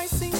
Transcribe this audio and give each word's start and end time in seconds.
might 0.00 0.08
seem 0.08 0.39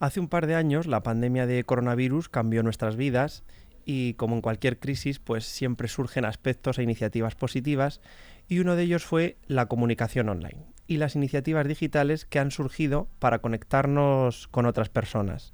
Hace 0.00 0.20
un 0.20 0.28
par 0.28 0.46
de 0.46 0.54
años 0.54 0.86
la 0.86 1.02
pandemia 1.02 1.46
de 1.46 1.64
coronavirus 1.64 2.28
cambió 2.28 2.62
nuestras 2.62 2.94
vidas 2.94 3.42
y 3.84 4.14
como 4.14 4.36
en 4.36 4.42
cualquier 4.42 4.78
crisis 4.78 5.18
pues 5.18 5.44
siempre 5.44 5.88
surgen 5.88 6.24
aspectos 6.24 6.78
e 6.78 6.84
iniciativas 6.84 7.34
positivas 7.34 8.00
y 8.48 8.60
uno 8.60 8.76
de 8.76 8.84
ellos 8.84 9.04
fue 9.04 9.38
la 9.48 9.66
comunicación 9.66 10.28
online 10.28 10.66
y 10.86 10.98
las 10.98 11.16
iniciativas 11.16 11.66
digitales 11.66 12.24
que 12.24 12.38
han 12.38 12.52
surgido 12.52 13.08
para 13.18 13.40
conectarnos 13.40 14.46
con 14.48 14.66
otras 14.66 14.88
personas, 14.88 15.52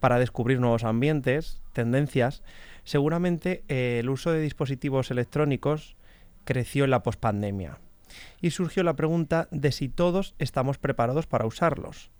para 0.00 0.18
descubrir 0.18 0.58
nuevos 0.58 0.82
ambientes, 0.82 1.62
tendencias. 1.72 2.42
Seguramente 2.82 3.62
eh, 3.68 3.98
el 4.00 4.10
uso 4.10 4.32
de 4.32 4.40
dispositivos 4.40 5.12
electrónicos 5.12 5.96
creció 6.44 6.84
en 6.84 6.90
la 6.90 7.04
pospandemia 7.04 7.78
y 8.40 8.50
surgió 8.50 8.82
la 8.82 8.96
pregunta 8.96 9.46
de 9.52 9.70
si 9.70 9.88
todos 9.88 10.34
estamos 10.38 10.78
preparados 10.78 11.26
para 11.26 11.46
usarlos. 11.46 12.10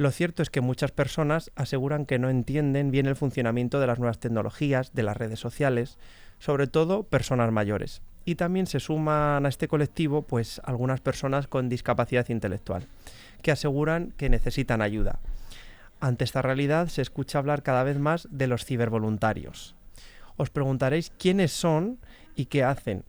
Lo 0.00 0.10
cierto 0.10 0.42
es 0.42 0.48
que 0.48 0.62
muchas 0.62 0.92
personas 0.92 1.52
aseguran 1.56 2.06
que 2.06 2.18
no 2.18 2.30
entienden 2.30 2.90
bien 2.90 3.04
el 3.04 3.16
funcionamiento 3.16 3.80
de 3.80 3.86
las 3.86 3.98
nuevas 3.98 4.18
tecnologías, 4.18 4.94
de 4.94 5.02
las 5.02 5.14
redes 5.14 5.38
sociales, 5.40 5.98
sobre 6.38 6.68
todo 6.68 7.02
personas 7.02 7.52
mayores. 7.52 8.00
Y 8.24 8.36
también 8.36 8.66
se 8.66 8.80
suman 8.80 9.44
a 9.44 9.48
este 9.50 9.68
colectivo 9.68 10.22
pues 10.22 10.58
algunas 10.64 11.02
personas 11.02 11.48
con 11.48 11.68
discapacidad 11.68 12.26
intelectual, 12.30 12.86
que 13.42 13.50
aseguran 13.50 14.14
que 14.16 14.30
necesitan 14.30 14.80
ayuda. 14.80 15.18
Ante 16.00 16.24
esta 16.24 16.40
realidad 16.40 16.88
se 16.88 17.02
escucha 17.02 17.38
hablar 17.38 17.62
cada 17.62 17.84
vez 17.84 17.98
más 17.98 18.26
de 18.30 18.46
los 18.46 18.64
cibervoluntarios. 18.64 19.74
Os 20.38 20.48
preguntaréis 20.48 21.12
quiénes 21.18 21.52
son 21.52 21.98
y 22.36 22.46
qué 22.46 22.64
hacen. 22.64 23.04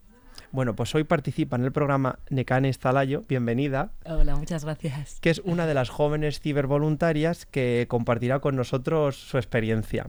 Bueno, 0.52 0.76
pues 0.76 0.94
hoy 0.94 1.04
participa 1.04 1.56
en 1.56 1.64
el 1.64 1.72
programa 1.72 2.18
Nekane 2.28 2.68
Estalayo, 2.68 3.24
bienvenida, 3.26 3.90
Hola, 4.04 4.36
muchas 4.36 4.66
gracias. 4.66 5.18
que 5.22 5.30
es 5.30 5.40
una 5.46 5.66
de 5.66 5.72
las 5.72 5.88
jóvenes 5.88 6.40
cibervoluntarias 6.40 7.46
que 7.46 7.86
compartirá 7.88 8.40
con 8.40 8.54
nosotros 8.54 9.16
su 9.16 9.38
experiencia. 9.38 10.08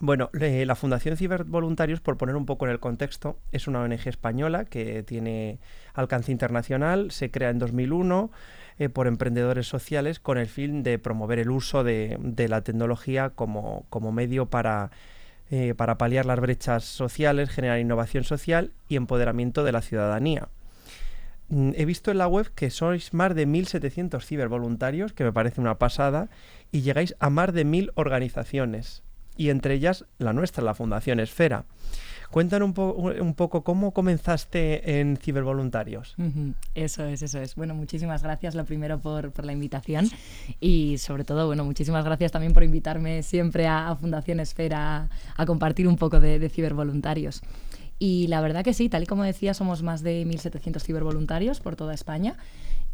Bueno, 0.00 0.30
la 0.32 0.74
Fundación 0.74 1.18
Cibervoluntarios, 1.18 2.00
por 2.00 2.16
poner 2.16 2.36
un 2.36 2.46
poco 2.46 2.64
en 2.64 2.72
el 2.72 2.80
contexto, 2.80 3.38
es 3.52 3.66
una 3.66 3.82
ONG 3.82 4.08
española 4.08 4.64
que 4.64 5.02
tiene 5.02 5.58
alcance 5.92 6.32
internacional, 6.32 7.10
se 7.10 7.30
crea 7.30 7.50
en 7.50 7.58
2001 7.58 8.30
eh, 8.78 8.88
por 8.88 9.06
emprendedores 9.06 9.66
sociales 9.66 10.18
con 10.18 10.38
el 10.38 10.46
fin 10.46 10.82
de 10.82 10.98
promover 10.98 11.40
el 11.40 11.50
uso 11.50 11.84
de, 11.84 12.16
de 12.20 12.48
la 12.48 12.62
tecnología 12.62 13.30
como, 13.30 13.84
como 13.90 14.12
medio 14.12 14.46
para, 14.46 14.92
eh, 15.50 15.74
para 15.74 15.98
paliar 15.98 16.26
las 16.26 16.40
brechas 16.40 16.84
sociales, 16.84 17.50
generar 17.50 17.78
innovación 17.78 18.24
social 18.24 18.72
y 18.88 18.96
empoderamiento 18.96 19.64
de 19.64 19.72
la 19.72 19.82
ciudadanía. 19.82 20.48
Mm, 21.48 21.70
He 21.74 21.84
visto 21.84 22.10
en 22.10 22.18
la 22.18 22.28
web 22.28 22.50
que 22.54 22.70
sois 22.70 23.14
más 23.14 23.34
de 23.34 23.46
1.700 23.46 24.22
cibervoluntarios, 24.24 25.12
que 25.12 25.24
me 25.24 25.32
parece 25.32 25.60
una 25.60 25.78
pasada, 25.78 26.28
y 26.70 26.82
llegáis 26.82 27.14
a 27.18 27.30
más 27.30 27.52
de 27.54 27.64
1.000 27.64 27.92
organizaciones, 27.94 29.02
y 29.36 29.50
entre 29.50 29.74
ellas 29.74 30.04
la 30.18 30.32
nuestra, 30.32 30.62
la 30.62 30.74
Fundación 30.74 31.20
Esfera. 31.20 31.64
Cuéntanos 32.30 32.66
un, 32.66 32.74
po- 32.74 32.92
un 32.92 33.34
poco 33.34 33.62
cómo 33.64 33.92
comenzaste 33.92 35.00
en 35.00 35.16
cibervoluntarios. 35.16 36.14
Eso 36.74 37.04
es, 37.06 37.22
eso 37.22 37.38
es. 37.40 37.54
Bueno, 37.54 37.74
muchísimas 37.74 38.22
gracias 38.22 38.54
lo 38.54 38.64
primero 38.64 38.98
por, 38.98 39.32
por 39.32 39.44
la 39.46 39.52
invitación 39.52 40.08
y 40.60 40.98
sobre 40.98 41.24
todo, 41.24 41.46
bueno, 41.46 41.64
muchísimas 41.64 42.04
gracias 42.04 42.30
también 42.32 42.52
por 42.52 42.64
invitarme 42.64 43.22
siempre 43.22 43.66
a, 43.66 43.88
a 43.88 43.96
Fundación 43.96 44.40
Esfera 44.40 44.96
a, 45.04 45.08
a 45.42 45.46
compartir 45.46 45.88
un 45.88 45.96
poco 45.96 46.20
de, 46.20 46.38
de 46.38 46.48
cibervoluntarios. 46.48 47.40
Y 48.00 48.28
la 48.28 48.40
verdad 48.40 48.62
que 48.62 48.74
sí, 48.74 48.88
tal 48.88 49.02
y 49.02 49.06
como 49.06 49.24
decía, 49.24 49.54
somos 49.54 49.82
más 49.82 50.02
de 50.02 50.24
1.700 50.24 50.80
cibervoluntarios 50.82 51.58
por 51.60 51.74
toda 51.76 51.94
España 51.94 52.36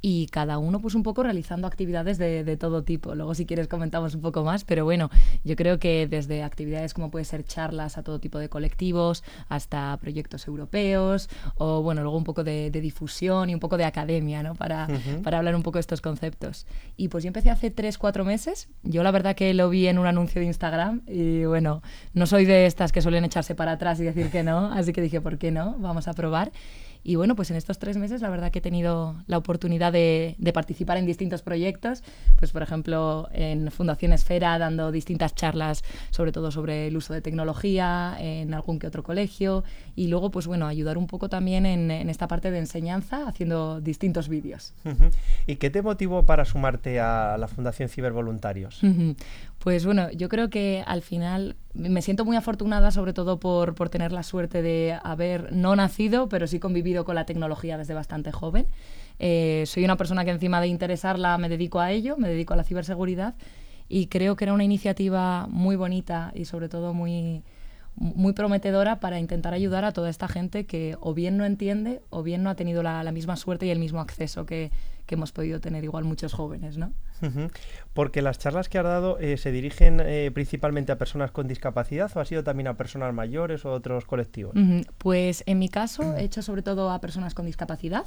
y 0.07 0.27
cada 0.27 0.59
uno 0.59 0.83
pues 0.83 0.95
un 0.95 1.03
poco 1.03 1.23
realizando 1.23 1.67
actividades 1.67 2.19
de, 2.19 2.45
de 2.45 2.57
todo 2.59 2.85
tipo. 2.85 3.15
Luego 3.15 3.35
si 3.35 3.47
quieres 3.47 3.69
comentamos 3.69 4.15
un 4.15 4.21
poco 4.21 4.45
más, 4.45 4.63
pero 4.63 4.85
bueno, 4.85 5.09
yo 5.45 5.57
creo 5.57 5.79
que 5.79 6.07
desde 6.07 6.43
actividades 6.43 6.93
como 6.93 7.11
puede 7.11 7.25
ser 7.25 7.43
charlas 7.43 7.97
a 7.97 8.03
todo 8.03 8.19
tipo 8.19 8.39
de 8.39 8.51
colectivos 8.51 9.25
hasta 9.49 9.97
proyectos 9.97 10.47
europeos 10.47 11.31
o 11.57 11.81
bueno, 11.81 12.03
luego 12.03 12.19
un 12.19 12.25
poco 12.25 12.45
de, 12.45 12.71
de 12.71 12.83
difusión 12.83 13.49
y 13.49 13.55
un 13.55 13.61
poco 13.61 13.79
de 13.79 13.87
academia, 13.87 14.43
¿no? 14.43 14.55
Para, 14.55 14.89
para 15.23 15.39
hablar 15.39 15.57
un 15.57 15.63
poco 15.63 15.79
de 15.79 15.81
estos 15.81 16.03
conceptos. 16.03 16.67
Y 16.99 17.09
pues 17.09 17.25
yo 17.25 17.29
empecé 17.29 17.49
hace 17.49 17.71
3, 17.71 17.97
4 17.97 18.27
meses. 18.27 18.69
Yo 18.83 19.03
la 19.03 19.11
verdad 19.11 19.35
que 19.35 19.55
lo 19.55 19.71
vi 19.71 19.87
en 19.87 19.99
un 19.99 20.07
anuncio 20.07 20.39
de 20.39 20.49
Instagram 20.49 21.01
y 21.07 21.47
bueno, 21.47 21.81
no 22.13 22.27
soy 22.27 22.45
de 22.45 22.67
estas 22.67 22.93
que 22.93 23.01
suelen 23.01 23.25
echarse 23.25 23.55
para 23.55 23.73
atrás 23.73 23.99
y 24.01 24.05
decir 24.05 24.31
que 24.31 24.43
no, 24.43 24.71
así 24.71 24.93
que 24.93 25.01
dije, 25.01 25.23
¿por 25.23 25.39
qué 25.39 25.51
no? 25.51 25.77
Vamos 25.79 26.09
a 26.09 26.13
probar. 26.13 26.53
Y 27.05 27.17
bueno, 27.17 27.37
pues 27.37 27.51
en 27.51 27.57
estos 27.57 27.79
tres 27.79 27.99
meses 27.99 28.23
la 28.23 28.31
verdad 28.31 28.51
que 28.51 28.59
he 28.59 28.63
tenido 28.63 29.15
la 29.27 29.37
oportunidad 29.37 29.93
de, 29.93 30.35
de 30.39 30.53
participar 30.53 30.97
en 30.97 31.05
distintos 31.05 31.43
proyectos, 31.43 32.03
pues 32.39 32.51
por 32.51 32.63
ejemplo 32.63 33.29
en 33.33 33.71
Fundación 33.71 34.13
Esfera 34.13 34.59
dando 34.59 34.91
distintas 34.91 35.35
charlas 35.35 35.85
sobre 36.11 36.33
todo 36.33 36.51
sobre 36.51 36.87
el 36.87 36.97
uso 36.97 37.13
de 37.13 37.21
tecnología 37.21 38.17
en 38.19 38.55
algún 38.55 38.79
que 38.79 38.87
otro 38.87 39.03
colegio 39.03 39.65
y 39.95 40.09
luego 40.09 40.31
pues 40.31 40.47
bueno, 40.47 40.67
ayudar 40.67 40.97
un 40.97 41.07
poco 41.07 41.29
también 41.29 41.67
en, 41.67 41.91
en 41.91 42.09
esta 42.09 42.27
parte 42.27 42.51
de 42.51 42.59
enseñanza 42.59 43.29
haciendo 43.29 43.83
distintos 43.83 44.29
vídeos. 44.29 44.73
¿Y 45.47 45.57
qué 45.57 45.69
te 45.69 45.83
motivó 45.83 46.25
para 46.25 46.47
sumarte 46.47 47.01
a 47.01 47.37
la 47.39 47.49
Fundación 47.49 47.89
Cibervoluntarios? 47.91 48.81
Pues 49.59 49.85
bueno, 49.85 50.11
yo 50.13 50.29
creo 50.29 50.49
que 50.49 50.83
al 50.87 51.03
final 51.03 51.57
me 51.75 52.03
siento 52.03 52.25
muy 52.25 52.37
afortunada, 52.37 52.91
sobre 52.91 53.13
todo 53.13 53.41
por, 53.41 53.75
por 53.75 53.89
tener 53.89 54.13
la 54.13 54.23
suerte 54.23 54.63
de 54.63 54.97
haber 55.03 55.53
no 55.53 55.75
nacido, 55.75 56.29
pero 56.29 56.47
sí 56.47 56.61
convivido 56.61 57.05
con 57.05 57.17
la 57.17 57.27
tecnología 57.27 57.77
desde 57.77 57.95
bastante 57.95 58.31
joven. 58.31 58.67
Eh, 59.19 59.65
soy 59.67 59.85
una 59.85 59.97
persona 59.97 60.25
que 60.25 60.31
encima 60.31 60.61
de 60.61 60.69
interesarla 60.69 61.37
me 61.39 61.49
dedico 61.49 61.81
a 61.81 61.91
ello, 61.91 62.17
me 62.17 62.29
dedico 62.29 62.55
a 62.55 62.57
la 62.57 62.65
ciberseguridad 62.65 63.35
y 63.89 64.07
creo 64.07 64.37
que 64.37 64.45
era 64.45 64.53
una 64.53 64.65
iniciativa 64.65 65.47
muy 65.49 65.75
bonita 65.75 66.33
y 66.35 66.45
sobre 66.45 66.69
todo 66.69 66.95
muy, 66.95 67.43
muy 67.97 68.33
prometedora 68.33 69.01
para 69.01 69.19
intentar 69.19 69.53
ayudar 69.53 69.85
a 69.85 69.93
toda 69.93 70.11
esta 70.11 70.29
gente 70.29 70.67
que 70.67 70.97
o 71.01 71.13
bien 71.13 71.37
no 71.37 71.45
entiende 71.45 72.03
o 72.11 72.23
bien 72.23 72.45
no 72.45 72.51
ha 72.51 72.55
tenido 72.55 72.85
la, 72.85 73.03
la 73.03 73.13
misma 73.13 73.37
suerte 73.37 73.67
y 73.67 73.71
el 73.71 73.81
mismo 73.81 74.01
acceso 74.01 74.47
que, 74.47 74.71
que 75.07 75.15
hemos 75.15 75.33
podido 75.33 75.61
tener 75.61 75.85
igual 75.85 76.05
muchos 76.05 76.33
jóvenes, 76.33 76.79
¿no? 76.79 76.93
Porque 77.95 78.21
las 78.21 78.39
charlas 78.39 78.69
que 78.69 78.79
has 78.79 78.85
dado 78.85 79.19
eh, 79.19 79.37
se 79.39 79.51
dirigen 79.51 80.01
eh, 80.01 80.31
principalmente 80.35 80.93
a 80.93 80.99
personas 80.99 81.31
con 81.31 81.49
discapacidad 81.49 82.11
o 82.15 82.21
ha 82.21 82.25
sido 82.25 82.45
también 82.45 82.69
a 82.69 82.75
personas 82.75 83.15
mayores 83.15 83.65
o 83.65 83.73
otros 83.73 84.05
colectivos. 84.05 84.55
Pues 84.99 85.43
en 85.47 85.59
mi 85.59 85.69
caso 85.69 86.17
he 86.17 86.25
hecho 86.25 86.43
sobre 86.43 86.63
todo 86.63 86.91
a 86.91 87.01
personas 87.01 87.35
con 87.35 87.47
discapacidad 87.47 88.05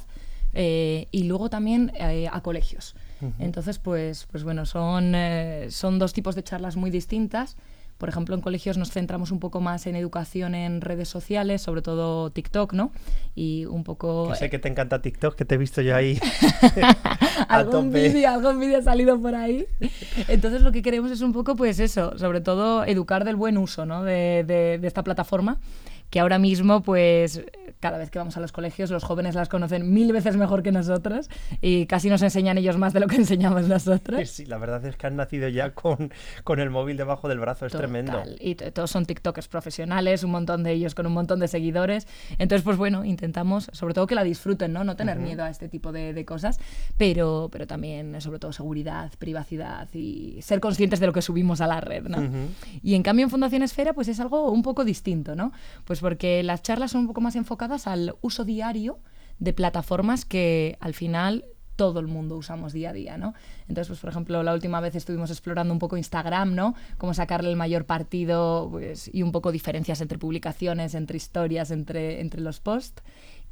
eh, 0.54 1.08
y 1.10 1.24
luego 1.24 1.50
también 1.50 1.92
eh, 1.94 2.28
a 2.30 2.40
colegios. 2.40 2.94
Entonces, 3.38 3.78
pues, 3.78 4.26
pues 4.30 4.44
bueno, 4.44 4.64
son, 4.64 5.12
eh, 5.14 5.66
son 5.70 5.98
dos 5.98 6.12
tipos 6.12 6.36
de 6.36 6.44
charlas 6.44 6.76
muy 6.76 6.90
distintas 6.90 7.56
Por 7.98 8.08
ejemplo, 8.08 8.34
en 8.36 8.40
colegios 8.40 8.78
nos 8.78 8.92
centramos 8.92 9.32
un 9.32 9.40
poco 9.40 9.60
más 9.60 9.86
en 9.86 9.96
educación 9.96 10.54
en 10.54 10.80
redes 10.80 11.08
sociales, 11.08 11.62
sobre 11.62 11.82
todo 11.82 12.30
TikTok, 12.30 12.72
¿no? 12.72 12.92
Y 13.34 13.64
un 13.66 13.82
poco... 13.82 14.28
Que 14.30 14.36
sé 14.36 14.50
que 14.50 14.60
te 14.60 14.68
encanta 14.68 15.02
TikTok, 15.02 15.34
que 15.34 15.44
te 15.44 15.56
he 15.56 15.58
visto 15.58 15.82
yo 15.82 15.96
ahí. 15.96 16.18
algún 17.48 17.92
vídeo, 17.92 18.30
algún 18.30 18.60
vídeo 18.60 18.78
ha 18.78 18.82
salido 18.82 19.20
por 19.20 19.34
ahí. 19.34 19.66
Entonces 20.28 20.62
lo 20.62 20.72
que 20.72 20.82
queremos 20.82 21.10
es 21.10 21.20
un 21.20 21.32
poco, 21.32 21.56
pues 21.56 21.80
eso, 21.80 22.16
sobre 22.18 22.40
todo 22.40 22.84
educar 22.84 23.24
del 23.24 23.36
buen 23.36 23.58
uso, 23.58 23.84
¿no? 23.84 24.04
de, 24.04 24.44
de 24.46 24.86
esta 24.86 25.02
plataforma 25.02 25.58
que 26.10 26.20
ahora 26.20 26.38
mismo, 26.38 26.82
pues 26.82 27.42
cada 27.80 27.98
vez 27.98 28.10
que 28.10 28.18
vamos 28.18 28.36
a 28.36 28.40
los 28.40 28.52
colegios, 28.52 28.90
los 28.90 29.04
jóvenes 29.04 29.34
las 29.34 29.48
conocen 29.48 29.92
mil 29.92 30.12
veces 30.12 30.36
mejor 30.36 30.62
que 30.62 30.72
nosotros 30.72 31.30
y 31.60 31.86
casi 31.86 32.08
nos 32.08 32.22
enseñan 32.22 32.58
ellos 32.58 32.76
más 32.76 32.92
de 32.92 33.00
lo 33.00 33.06
que 33.06 33.16
enseñamos 33.16 33.68
nosotros. 33.68 34.28
Sí, 34.28 34.46
la 34.46 34.58
verdad 34.58 34.84
es 34.84 34.96
que 34.96 35.06
han 35.06 35.16
nacido 35.16 35.48
ya 35.48 35.74
con, 35.74 36.12
con 36.44 36.60
el 36.60 36.70
móvil 36.70 36.96
debajo 36.96 37.28
del 37.28 37.38
brazo, 37.38 37.66
es 37.66 37.72
tremendo. 37.72 38.22
Y 38.40 38.54
todos 38.54 38.90
son 38.90 39.06
TikTokers 39.06 39.48
profesionales, 39.48 40.24
un 40.24 40.30
montón 40.30 40.62
de 40.62 40.72
ellos 40.72 40.94
con 40.94 41.06
un 41.06 41.12
montón 41.12 41.40
de 41.40 41.48
seguidores. 41.48 42.06
Entonces, 42.38 42.64
pues 42.64 42.76
bueno, 42.76 43.04
intentamos, 43.04 43.70
sobre 43.72 43.94
todo 43.94 44.06
que 44.06 44.14
la 44.14 44.24
disfruten, 44.24 44.72
¿no? 44.72 44.84
No 44.84 44.96
tener 44.96 45.18
miedo 45.18 45.44
a 45.44 45.50
este 45.50 45.68
tipo 45.68 45.92
de, 45.92 46.12
de, 46.12 46.24
cosas, 46.24 46.58
pero, 46.96 47.48
pero 47.52 47.66
también, 47.66 48.20
sobre 48.20 48.38
todo, 48.38 48.52
seguridad, 48.52 49.12
privacidad 49.18 49.88
y 49.94 50.40
ser 50.42 50.60
conscientes 50.60 51.00
de 51.00 51.06
lo 51.06 51.12
que 51.12 51.22
subimos 51.22 51.60
a 51.60 51.66
la 51.66 51.80
red, 51.80 52.04
¿no? 52.04 52.18
Y 52.82 52.94
en 52.94 53.02
cambio, 53.02 53.24
en 53.24 53.30
Fundación 53.30 53.62
Esfera, 53.62 53.92
pues 53.92 54.08
es 54.08 54.20
algo 54.20 54.50
un 54.50 54.62
poco 54.62 54.84
distinto, 54.84 55.34
¿no? 55.36 55.52
Pues 55.84 55.97
porque 56.00 56.42
las 56.42 56.62
charlas 56.62 56.92
son 56.92 57.02
un 57.02 57.06
poco 57.08 57.20
más 57.20 57.36
enfocadas 57.36 57.86
al 57.86 58.14
uso 58.20 58.44
diario 58.44 58.98
de 59.38 59.52
plataformas 59.52 60.24
que 60.24 60.76
al 60.80 60.94
final 60.94 61.44
todo 61.78 62.00
el 62.00 62.08
mundo 62.08 62.36
usamos 62.36 62.72
día 62.72 62.90
a 62.90 62.92
día, 62.92 63.18
¿no? 63.18 63.34
Entonces, 63.68 63.86
pues, 63.86 64.00
por 64.00 64.10
ejemplo, 64.10 64.42
la 64.42 64.52
última 64.52 64.80
vez 64.80 64.96
estuvimos 64.96 65.30
explorando 65.30 65.72
un 65.72 65.78
poco 65.78 65.96
Instagram, 65.96 66.56
¿no? 66.56 66.74
Cómo 66.98 67.14
sacarle 67.14 67.50
el 67.50 67.56
mayor 67.56 67.84
partido 67.84 68.66
pues, 68.68 69.08
y 69.14 69.22
un 69.22 69.30
poco 69.30 69.52
diferencias 69.52 70.00
entre 70.00 70.18
publicaciones, 70.18 70.96
entre 70.96 71.16
historias, 71.16 71.70
entre, 71.70 72.20
entre 72.20 72.40
los 72.40 72.58
posts. 72.58 73.00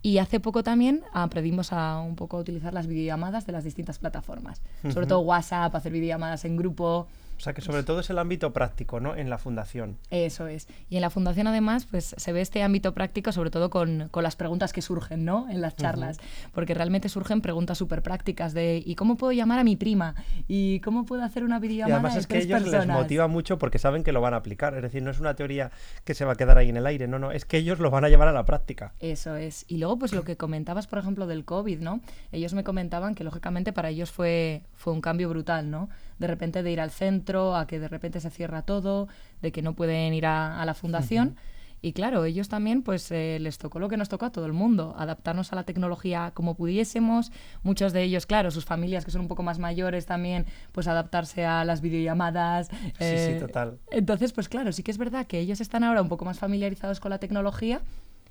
Y 0.02 0.18
hace 0.18 0.40
poco 0.40 0.64
también 0.64 1.02
aprendimos 1.12 1.72
a 1.72 2.00
un 2.00 2.16
poco 2.16 2.36
utilizar 2.38 2.74
las 2.74 2.88
videollamadas 2.88 3.46
de 3.46 3.52
las 3.52 3.62
distintas 3.62 4.00
plataformas. 4.00 4.60
Sobre 4.92 5.06
todo 5.06 5.20
WhatsApp, 5.20 5.72
hacer 5.74 5.92
videollamadas 5.92 6.44
en 6.44 6.56
grupo, 6.56 7.06
o 7.36 7.40
sea 7.40 7.52
que 7.52 7.60
sobre 7.60 7.82
todo 7.82 8.00
es 8.00 8.10
el 8.10 8.18
ámbito 8.18 8.52
práctico, 8.52 9.00
¿no? 9.00 9.14
En 9.14 9.30
la 9.30 9.38
fundación. 9.38 9.98
Eso 10.10 10.46
es. 10.46 10.68
Y 10.88 10.96
en 10.96 11.02
la 11.02 11.10
fundación 11.10 11.46
además, 11.46 11.86
pues 11.90 12.14
se 12.16 12.32
ve 12.32 12.40
este 12.40 12.62
ámbito 12.62 12.94
práctico 12.94 13.32
sobre 13.32 13.50
todo 13.50 13.70
con, 13.70 14.08
con 14.10 14.22
las 14.22 14.36
preguntas 14.36 14.72
que 14.72 14.82
surgen, 14.82 15.24
¿no? 15.24 15.48
En 15.50 15.60
las 15.60 15.76
charlas. 15.76 16.18
Porque 16.52 16.74
realmente 16.74 17.08
surgen 17.08 17.40
preguntas 17.40 17.78
súper 17.78 18.02
prácticas 18.02 18.54
de 18.54 18.82
¿y 18.84 18.94
cómo 18.94 19.16
puedo 19.16 19.32
llamar 19.32 19.58
a 19.58 19.64
mi 19.64 19.76
prima? 19.76 20.14
¿Y 20.48 20.80
cómo 20.80 21.04
puedo 21.04 21.22
hacer 21.22 21.44
una 21.44 21.58
videollamada? 21.58 21.90
Y 21.90 21.94
además 21.94 22.16
es 22.16 22.26
que 22.26 22.38
ellos 22.38 22.62
les 22.62 22.86
motiva 22.86 23.26
mucho 23.28 23.58
porque 23.58 23.78
saben 23.78 24.02
que 24.02 24.12
lo 24.12 24.20
van 24.20 24.34
a 24.34 24.38
aplicar. 24.38 24.74
Es 24.74 24.82
decir, 24.82 25.02
no 25.02 25.10
es 25.10 25.20
una 25.20 25.34
teoría 25.34 25.70
que 26.04 26.14
se 26.14 26.24
va 26.24 26.32
a 26.32 26.36
quedar 26.36 26.58
ahí 26.58 26.68
en 26.68 26.76
el 26.76 26.86
aire, 26.86 27.06
no, 27.08 27.18
no, 27.18 27.32
es 27.32 27.44
que 27.44 27.58
ellos 27.58 27.78
lo 27.78 27.90
van 27.90 28.04
a 28.04 28.08
llevar 28.08 28.28
a 28.28 28.32
la 28.32 28.44
práctica. 28.44 28.92
Eso 29.00 29.36
es. 29.36 29.64
Y 29.68 29.78
luego, 29.78 29.98
pues 29.98 30.12
lo 30.12 30.24
que 30.24 30.36
comentabas, 30.36 30.86
por 30.86 30.98
ejemplo, 30.98 31.26
del 31.26 31.44
COVID, 31.44 31.80
¿no? 31.80 32.00
Ellos 32.32 32.54
me 32.54 32.64
comentaban 32.64 33.14
que 33.14 33.24
lógicamente 33.24 33.72
para 33.72 33.90
ellos 33.90 34.10
fue, 34.10 34.62
fue 34.74 34.92
un 34.92 35.00
cambio 35.00 35.28
brutal, 35.28 35.70
¿no? 35.70 35.88
De 36.18 36.26
repente 36.26 36.62
de 36.62 36.72
ir 36.72 36.80
al 36.80 36.90
centro 36.90 37.56
a 37.56 37.66
que 37.66 37.78
de 37.78 37.88
repente 37.88 38.20
se 38.20 38.30
cierra 38.30 38.62
todo, 38.62 39.08
de 39.42 39.52
que 39.52 39.62
no 39.62 39.74
pueden 39.74 40.14
ir 40.14 40.26
a, 40.26 40.64
la 40.64 40.74
fundación. 40.74 41.36
Y 41.82 41.92
claro, 41.92 42.24
ellos 42.24 42.48
también, 42.48 42.82
pues 42.82 43.10
eh, 43.12 43.38
les 43.40 43.58
tocó 43.58 43.78
lo 43.78 43.88
que 43.88 43.96
nos 43.96 44.08
tocó 44.08 44.24
a 44.26 44.32
todo 44.32 44.46
el 44.46 44.52
mundo, 44.52 44.94
adaptarnos 44.98 45.52
a 45.52 45.56
la 45.56 45.64
tecnología 45.64 46.32
como 46.34 46.54
pudiésemos. 46.54 47.30
Muchos 47.62 47.92
de 47.92 48.02
ellos, 48.02 48.26
claro, 48.26 48.50
sus 48.50 48.64
familias 48.64 49.04
que 49.04 49.10
son 49.10 49.20
un 49.20 49.28
poco 49.28 49.42
más 49.42 49.58
mayores 49.58 50.06
también, 50.06 50.46
pues 50.72 50.88
adaptarse 50.88 51.44
a 51.44 51.64
las 51.64 51.82
videollamadas. 51.82 52.68
Sí, 52.68 52.82
sí, 52.98 53.32
eh, 53.32 53.36
total. 53.38 53.78
Entonces, 53.90 54.32
pues 54.32 54.48
claro, 54.48 54.72
sí 54.72 54.82
que 54.82 54.90
es 54.90 54.98
verdad 54.98 55.26
que 55.26 55.38
ellos 55.38 55.60
están 55.60 55.84
ahora 55.84 56.02
un 56.02 56.08
poco 56.08 56.24
más 56.24 56.38
familiarizados 56.38 56.98
con 56.98 57.10
la 57.10 57.18
tecnología, 57.18 57.82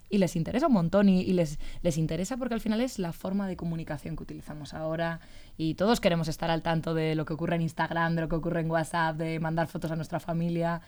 y 0.10 0.18
les 0.18 0.36
interesa 0.36 0.68
un 0.68 0.74
montón 0.74 1.10
y, 1.10 1.24
les, 1.34 1.60
les 1.82 1.98
interesa 1.98 2.38
porque 2.38 2.54
al 2.54 2.62
final 2.62 2.82
es 2.82 3.00
la 3.00 3.14
forma 3.14 3.48
de 3.48 3.56
comunicación 3.56 4.16
que 4.16 4.24
utilizamos 4.24 4.74
ahora 4.74 5.20
y 5.58 5.76
todos 5.76 6.00
queremos 6.00 6.28
estar 6.28 6.50
al 6.52 6.62
tanto 6.62 6.94
de 6.94 7.16
lo 7.16 7.26
que 7.26 7.34
ocurre 7.34 7.56
en 7.56 7.62
Instagram, 7.62 8.16
de 8.16 8.22
lo 8.22 8.30
que 8.30 8.36
ocurre 8.36 8.62
en 8.62 8.72
WhatsApp, 8.72 9.18
de 9.18 9.40
mandar 9.40 9.68
fotos 9.68 9.92
a 9.92 9.96
nuestra 9.96 10.20
familia. 10.20 10.82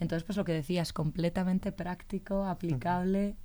Entonces, 0.00 0.24
pues 0.24 0.36
lo 0.36 0.44
que 0.44 0.52
decías, 0.52 0.92
completamente 0.92 1.72
práctico, 1.72 2.44
aplicable. 2.44 3.36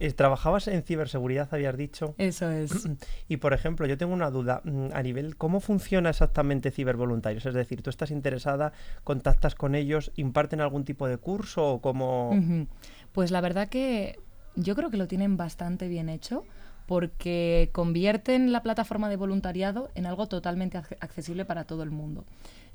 Eh, 0.00 0.12
¿Trabajabas 0.12 0.68
en 0.68 0.82
ciberseguridad, 0.82 1.48
habías 1.50 1.76
dicho? 1.76 2.14
Eso 2.18 2.50
es. 2.50 2.88
Y, 3.28 3.38
por 3.38 3.52
ejemplo, 3.52 3.86
yo 3.86 3.98
tengo 3.98 4.12
una 4.12 4.30
duda 4.30 4.60
mm, 4.64 4.88
a 4.92 5.02
nivel, 5.02 5.36
¿cómo 5.36 5.60
funciona 5.60 6.10
exactamente 6.10 6.70
cibervoluntarios? 6.70 7.46
Es 7.46 7.54
decir, 7.54 7.82
tú 7.82 7.90
estás 7.90 8.10
interesada, 8.10 8.72
contactas 9.04 9.54
con 9.54 9.74
ellos, 9.74 10.12
imparten 10.16 10.60
algún 10.60 10.84
tipo 10.84 11.08
de 11.08 11.18
curso 11.18 11.66
o 11.66 11.80
cómo... 11.80 12.30
Pues 13.12 13.30
la 13.30 13.40
verdad 13.40 13.68
que 13.68 14.20
yo 14.58 14.74
creo 14.74 14.90
que 14.90 14.96
lo 14.96 15.06
tienen 15.06 15.36
bastante 15.36 15.88
bien 15.88 16.08
hecho 16.08 16.44
porque 16.86 17.70
convierten 17.72 18.50
la 18.50 18.62
plataforma 18.62 19.08
de 19.08 19.16
voluntariado 19.16 19.90
en 19.94 20.06
algo 20.06 20.26
totalmente 20.26 20.78
accesible 20.78 21.44
para 21.44 21.64
todo 21.64 21.82
el 21.82 21.90
mundo. 21.90 22.24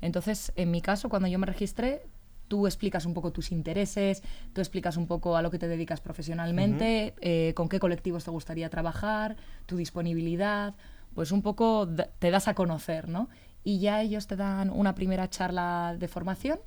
Entonces, 0.00 0.52
en 0.56 0.70
mi 0.70 0.80
caso, 0.80 1.08
cuando 1.08 1.28
yo 1.28 1.38
me 1.38 1.46
registré, 1.46 2.02
tú 2.48 2.66
explicas 2.66 3.06
un 3.06 3.14
poco 3.14 3.32
tus 3.32 3.50
intereses, 3.50 4.22
tú 4.52 4.60
explicas 4.60 4.96
un 4.96 5.06
poco 5.06 5.36
a 5.36 5.42
lo 5.42 5.50
que 5.50 5.58
te 5.58 5.68
dedicas 5.68 6.00
profesionalmente, 6.00 7.14
eh, 7.20 7.52
con 7.54 7.68
qué 7.68 7.80
colectivos 7.80 8.24
te 8.24 8.30
gustaría 8.30 8.70
trabajar, 8.70 9.36
tu 9.66 9.76
disponibilidad, 9.76 10.74
pues 11.14 11.32
un 11.32 11.42
poco 11.42 11.88
te 12.18 12.30
das 12.30 12.48
a 12.48 12.54
conocer, 12.54 13.08
¿no? 13.08 13.28
Y 13.64 13.80
ya 13.80 14.00
ellos 14.00 14.26
te 14.26 14.36
dan 14.36 14.70
una 14.70 14.94
primera 14.94 15.28
charla 15.28 15.96
de 15.98 16.06
formación 16.06 16.60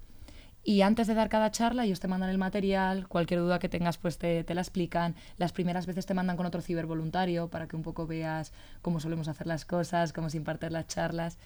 y 0.69 0.81
antes 0.81 1.07
de 1.07 1.13
dar 1.13 1.29
cada 1.29 1.49
charla, 1.49 1.85
ellos 1.85 2.01
te 2.01 2.09
mandan 2.09 2.29
el 2.29 2.37
material, 2.37 3.07
cualquier 3.07 3.39
duda 3.39 3.57
que 3.57 3.69
tengas, 3.69 3.97
pues 3.97 4.17
te, 4.17 4.43
la 4.53 4.59
explican. 4.59 5.15
Las 5.37 5.53
primeras 5.53 5.85
veces 5.85 6.05
te 6.05 6.13
mandan 6.13 6.35
con 6.35 6.45
otro 6.45 6.61
cibervoluntario 6.61 7.47
para 7.47 7.69
que 7.69 7.77
un 7.77 7.83
poco 7.83 8.05
veas 8.05 8.51
cómo 8.81 8.99
solemos 8.99 9.29
hacer 9.29 9.47
las 9.47 9.63
cosas, 9.63 10.11
cómo 10.11 10.29
se 10.29 10.35
imparten 10.35 10.73
las 10.73 10.87
charlas. 10.87 11.37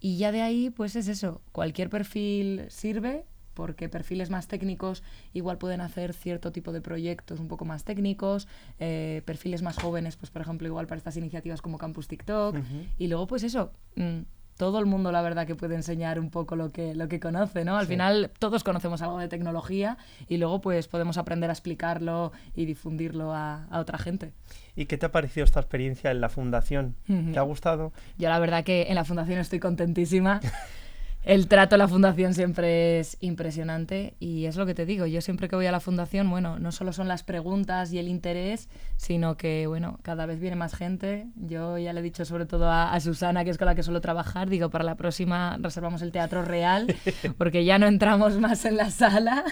Y 0.00 0.18
ya 0.18 0.32
de 0.32 0.42
ahí, 0.42 0.68
pues 0.68 0.96
es 0.96 1.08
eso, 1.08 1.40
cualquier 1.50 1.88
perfil 1.88 2.66
sirve, 2.68 3.24
porque 3.54 3.88
perfiles 3.88 4.28
más 4.28 4.48
técnicos 4.48 5.02
igual 5.32 5.56
pueden 5.56 5.80
hacer 5.80 6.12
cierto 6.12 6.52
tipo 6.52 6.70
de 6.70 6.82
proyectos 6.82 7.40
un 7.40 7.48
poco 7.48 7.64
más 7.64 7.84
técnicos, 7.84 8.48
eh, 8.80 9.22
perfiles 9.24 9.62
más 9.62 9.78
jóvenes, 9.78 10.16
pues 10.16 10.30
por 10.30 10.42
ejemplo, 10.42 10.68
igual 10.68 10.86
para 10.86 10.98
estas 10.98 11.16
iniciativas 11.16 11.62
como 11.62 11.78
Campus 11.78 12.06
TikTok. 12.06 12.58
Y 12.98 13.06
luego, 13.06 13.26
pues 13.26 13.44
eso, 13.44 13.72
mm, 13.96 14.18
todo 14.58 14.80
el 14.80 14.86
mundo 14.86 15.12
la 15.12 15.22
verdad 15.22 15.46
que 15.46 15.54
puede 15.54 15.76
enseñar 15.76 16.18
un 16.18 16.30
poco 16.30 16.56
lo 16.56 16.70
que, 16.70 16.94
lo 16.94 17.08
que 17.08 17.20
conoce, 17.20 17.64
¿no? 17.64 17.78
Al 17.78 17.86
final 17.86 18.30
todos 18.38 18.64
conocemos 18.64 19.00
algo 19.00 19.18
de 19.18 19.28
tecnología 19.28 19.96
y 20.28 20.36
luego 20.36 20.60
pues 20.60 20.88
podemos 20.88 21.16
aprender 21.16 21.48
a 21.48 21.52
explicarlo 21.52 22.32
y 22.54 22.66
difundirlo 22.66 23.32
a, 23.32 23.66
otra 23.72 23.98
gente. 23.98 24.32
¿Y 24.74 24.86
qué 24.86 24.98
te 24.98 25.06
ha 25.06 25.12
parecido 25.12 25.44
esta 25.44 25.60
experiencia 25.60 26.10
en 26.10 26.20
la 26.20 26.28
fundación? 26.28 26.96
¿Te 27.06 27.38
ha 27.38 27.42
gustado? 27.42 27.92
Yo 28.18 28.28
la 28.28 28.38
verdad 28.40 28.64
que 28.64 28.86
en 28.88 28.96
la 28.96 29.04
fundación 29.04 29.38
estoy 29.38 29.60
contentísima. 29.60 30.40
el 31.28 31.46
trato 31.46 31.74
a 31.74 31.78
la 31.78 31.86
fundación 31.88 32.32
siempre 32.32 33.00
es 33.00 33.18
impresionante 33.20 34.14
y 34.18 34.46
es 34.46 34.56
lo 34.56 34.64
que 34.64 34.74
te 34.74 34.86
digo, 34.86 35.04
yo 35.04 35.20
siempre 35.20 35.46
que 35.46 35.56
voy 35.56 35.66
a 35.66 35.72
la 35.72 35.78
fundación, 35.78 36.30
bueno, 36.30 36.58
no 36.58 36.72
solo 36.72 36.94
son 36.94 37.06
las 37.06 37.22
preguntas 37.22 37.92
y 37.92 37.98
el 37.98 38.08
interés, 38.08 38.70
sino 38.96 39.36
que, 39.36 39.66
bueno, 39.66 39.98
cada 40.00 40.24
vez 40.24 40.40
viene 40.40 40.56
más 40.56 40.74
gente. 40.74 41.26
Yo 41.36 41.76
ya 41.76 41.92
le 41.92 42.00
he 42.00 42.02
dicho 42.02 42.24
sobre 42.24 42.46
todo 42.46 42.70
a, 42.70 42.98
Susana, 43.00 43.44
que 43.44 43.50
es 43.50 43.58
con 43.58 43.66
la 43.66 43.74
que 43.74 43.82
suelo 43.82 44.00
trabajar, 44.00 44.48
digo, 44.48 44.70
para 44.70 44.84
la 44.84 44.94
próxima 44.94 45.58
reservamos 45.60 46.00
el 46.00 46.12
teatro 46.12 46.46
real, 46.46 46.96
porque 47.36 47.66
ya 47.66 47.78
no 47.78 47.86
entramos 47.88 48.38
más 48.38 48.64
en 48.64 48.78
la 48.78 48.90
sala. 48.90 49.44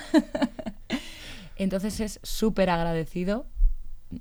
Entonces 1.56 2.00
es 2.00 2.20
súper 2.22 2.70
agradecido 2.70 3.44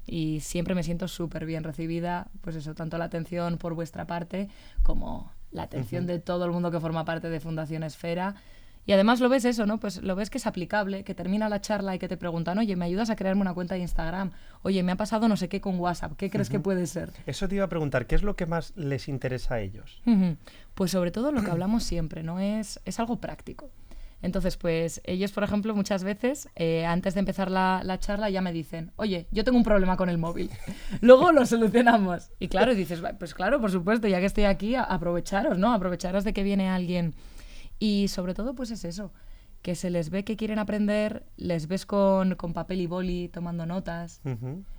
y 0.05 0.41
siempre 0.41 0.75
me 0.75 0.83
siento 0.83 1.07
súper 1.07 1.45
bien 1.45 1.63
recibida, 1.63 2.27
pues 2.41 2.57
eso, 2.57 2.75
tanto 2.75 2.97
la 2.97 3.05
atención 3.05 3.57
por 3.57 3.75
vuestra 3.75 4.05
parte 4.05 4.49
como 4.83 5.31
la 5.55 5.63
atención 5.63 6.05
de 6.05 6.19
todo 6.19 6.45
el 6.45 6.51
mundo 6.51 6.69
que 6.69 6.79
forma 6.79 7.05
parte 7.05 7.29
de 7.29 7.39
Fundación 7.39 7.83
Esfera. 7.83 8.35
Y 8.87 8.91
además 8.91 9.19
lo 9.19 9.29
ves 9.29 9.45
eso, 9.45 9.65
¿no? 9.65 9.79
Pues 9.79 10.03
lo 10.03 10.15
ves 10.15 10.29
que 10.29 10.37
es 10.37 10.45
aplicable, 10.45 11.03
que 11.03 11.15
termina 11.15 11.49
la 11.49 11.59
charla 11.59 11.95
y 11.95 11.99
que 11.99 12.07
te 12.07 12.17
preguntan, 12.17 12.59
oye, 12.59 12.75
¿me 12.75 12.85
ayudas 12.85 13.09
a 13.09 13.15
crearme 13.15 13.41
una 13.41 13.55
cuenta 13.55 13.73
de 13.73 13.81
Instagram? 13.81 14.29
Oye, 14.61 14.83
me 14.83 14.91
ha 14.91 14.95
pasado 14.95 15.27
no 15.27 15.37
sé 15.37 15.49
qué 15.49 15.59
con 15.59 15.79
WhatsApp, 15.79 16.13
¿qué 16.17 16.29
crees 16.29 16.49
que 16.49 16.59
puede 16.59 16.85
ser? 16.85 17.11
Eso 17.25 17.47
te 17.47 17.55
iba 17.55 17.65
a 17.65 17.69
preguntar, 17.69 18.05
¿qué 18.05 18.13
es 18.13 18.21
lo 18.21 18.35
que 18.35 18.45
más 18.45 18.73
les 18.75 19.07
interesa 19.07 19.55
a 19.55 19.59
ellos? 19.61 20.03
Pues 20.75 20.91
sobre 20.91 21.09
todo 21.09 21.31
lo 21.31 21.43
que 21.43 21.49
hablamos 21.49 21.83
siempre, 21.83 22.21
¿no? 22.21 22.39
Es, 22.39 22.79
es 22.85 22.99
algo 22.99 23.15
práctico. 23.19 23.71
Entonces, 24.21 24.57
pues 24.57 25.01
ellos, 25.03 25.31
por 25.31 25.43
ejemplo, 25.43 25.75
muchas 25.75 26.03
veces, 26.03 26.49
eh, 26.55 26.85
antes 26.85 27.13
de 27.13 27.19
empezar 27.19 27.51
la, 27.51 27.97
charla, 27.99 28.29
ya 28.29 28.41
me 28.41 28.51
dicen, 28.53 28.91
oye, 28.95 29.27
yo 29.31 29.43
tengo 29.43 29.57
un 29.57 29.63
problema 29.63 29.97
con 29.97 30.09
el 30.09 30.17
móvil. 30.17 30.49
Luego 31.01 31.31
lo 31.31 31.45
solucionamos. 31.45 32.31
Y 32.39 32.47
claro, 32.47 32.73
dices, 32.73 33.01
pues 33.19 33.33
claro, 33.33 33.61
por 33.61 33.71
supuesto, 33.71 34.07
ya 34.07 34.19
que 34.19 34.25
estoy 34.25 34.45
aquí, 34.45 34.75
aprovecharos, 34.75 35.57
¿no? 35.57 35.73
Aprovecharos 35.73 36.23
de 36.23 36.33
que 36.33 36.43
viene 36.43 36.69
alguien. 36.69 37.13
Y 37.77 38.07
sobre 38.07 38.33
todo, 38.33 38.55
pues 38.55 38.71
es 38.71 38.85
eso, 38.85 39.11
que 39.61 39.75
se 39.75 39.89
les 39.89 40.09
ve 40.09 40.23
que 40.23 40.37
quieren 40.37 40.59
aprender, 40.59 41.23
les 41.37 41.67
ves 41.67 41.85
con, 41.85 42.35
papel 42.53 42.81
y 42.81 42.87
boli 42.87 43.29
tomando 43.29 43.65
notas, 43.65 44.21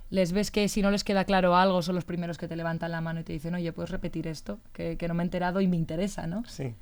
les 0.09 0.31
ves 0.31 0.51
que 0.51 0.67
si 0.67 0.81
no 0.81 0.91
les 0.91 1.03
queda 1.03 1.25
claro 1.25 1.55
algo, 1.55 1.81
son 1.81 1.95
los 1.95 2.05
primeros 2.05 2.37
que 2.37 2.47
te 2.47 2.55
levantan 2.55 2.91
la 2.91 3.01
mano 3.01 3.19
y 3.19 3.23
te 3.23 3.33
dicen, 3.33 3.53
oye, 3.55 3.71
¿puedes 3.71 3.91
repetir 3.91 4.27
esto? 4.27 4.59
Que, 4.73 4.97
que 4.97 5.07
no 5.07 5.13
me 5.13 5.23
he 5.23 5.25
enterado 5.25 5.61
y 5.61 5.67
me 5.67 5.77
interesa, 5.77 6.25
¿no? 6.25 6.43
Sí. 6.45 6.73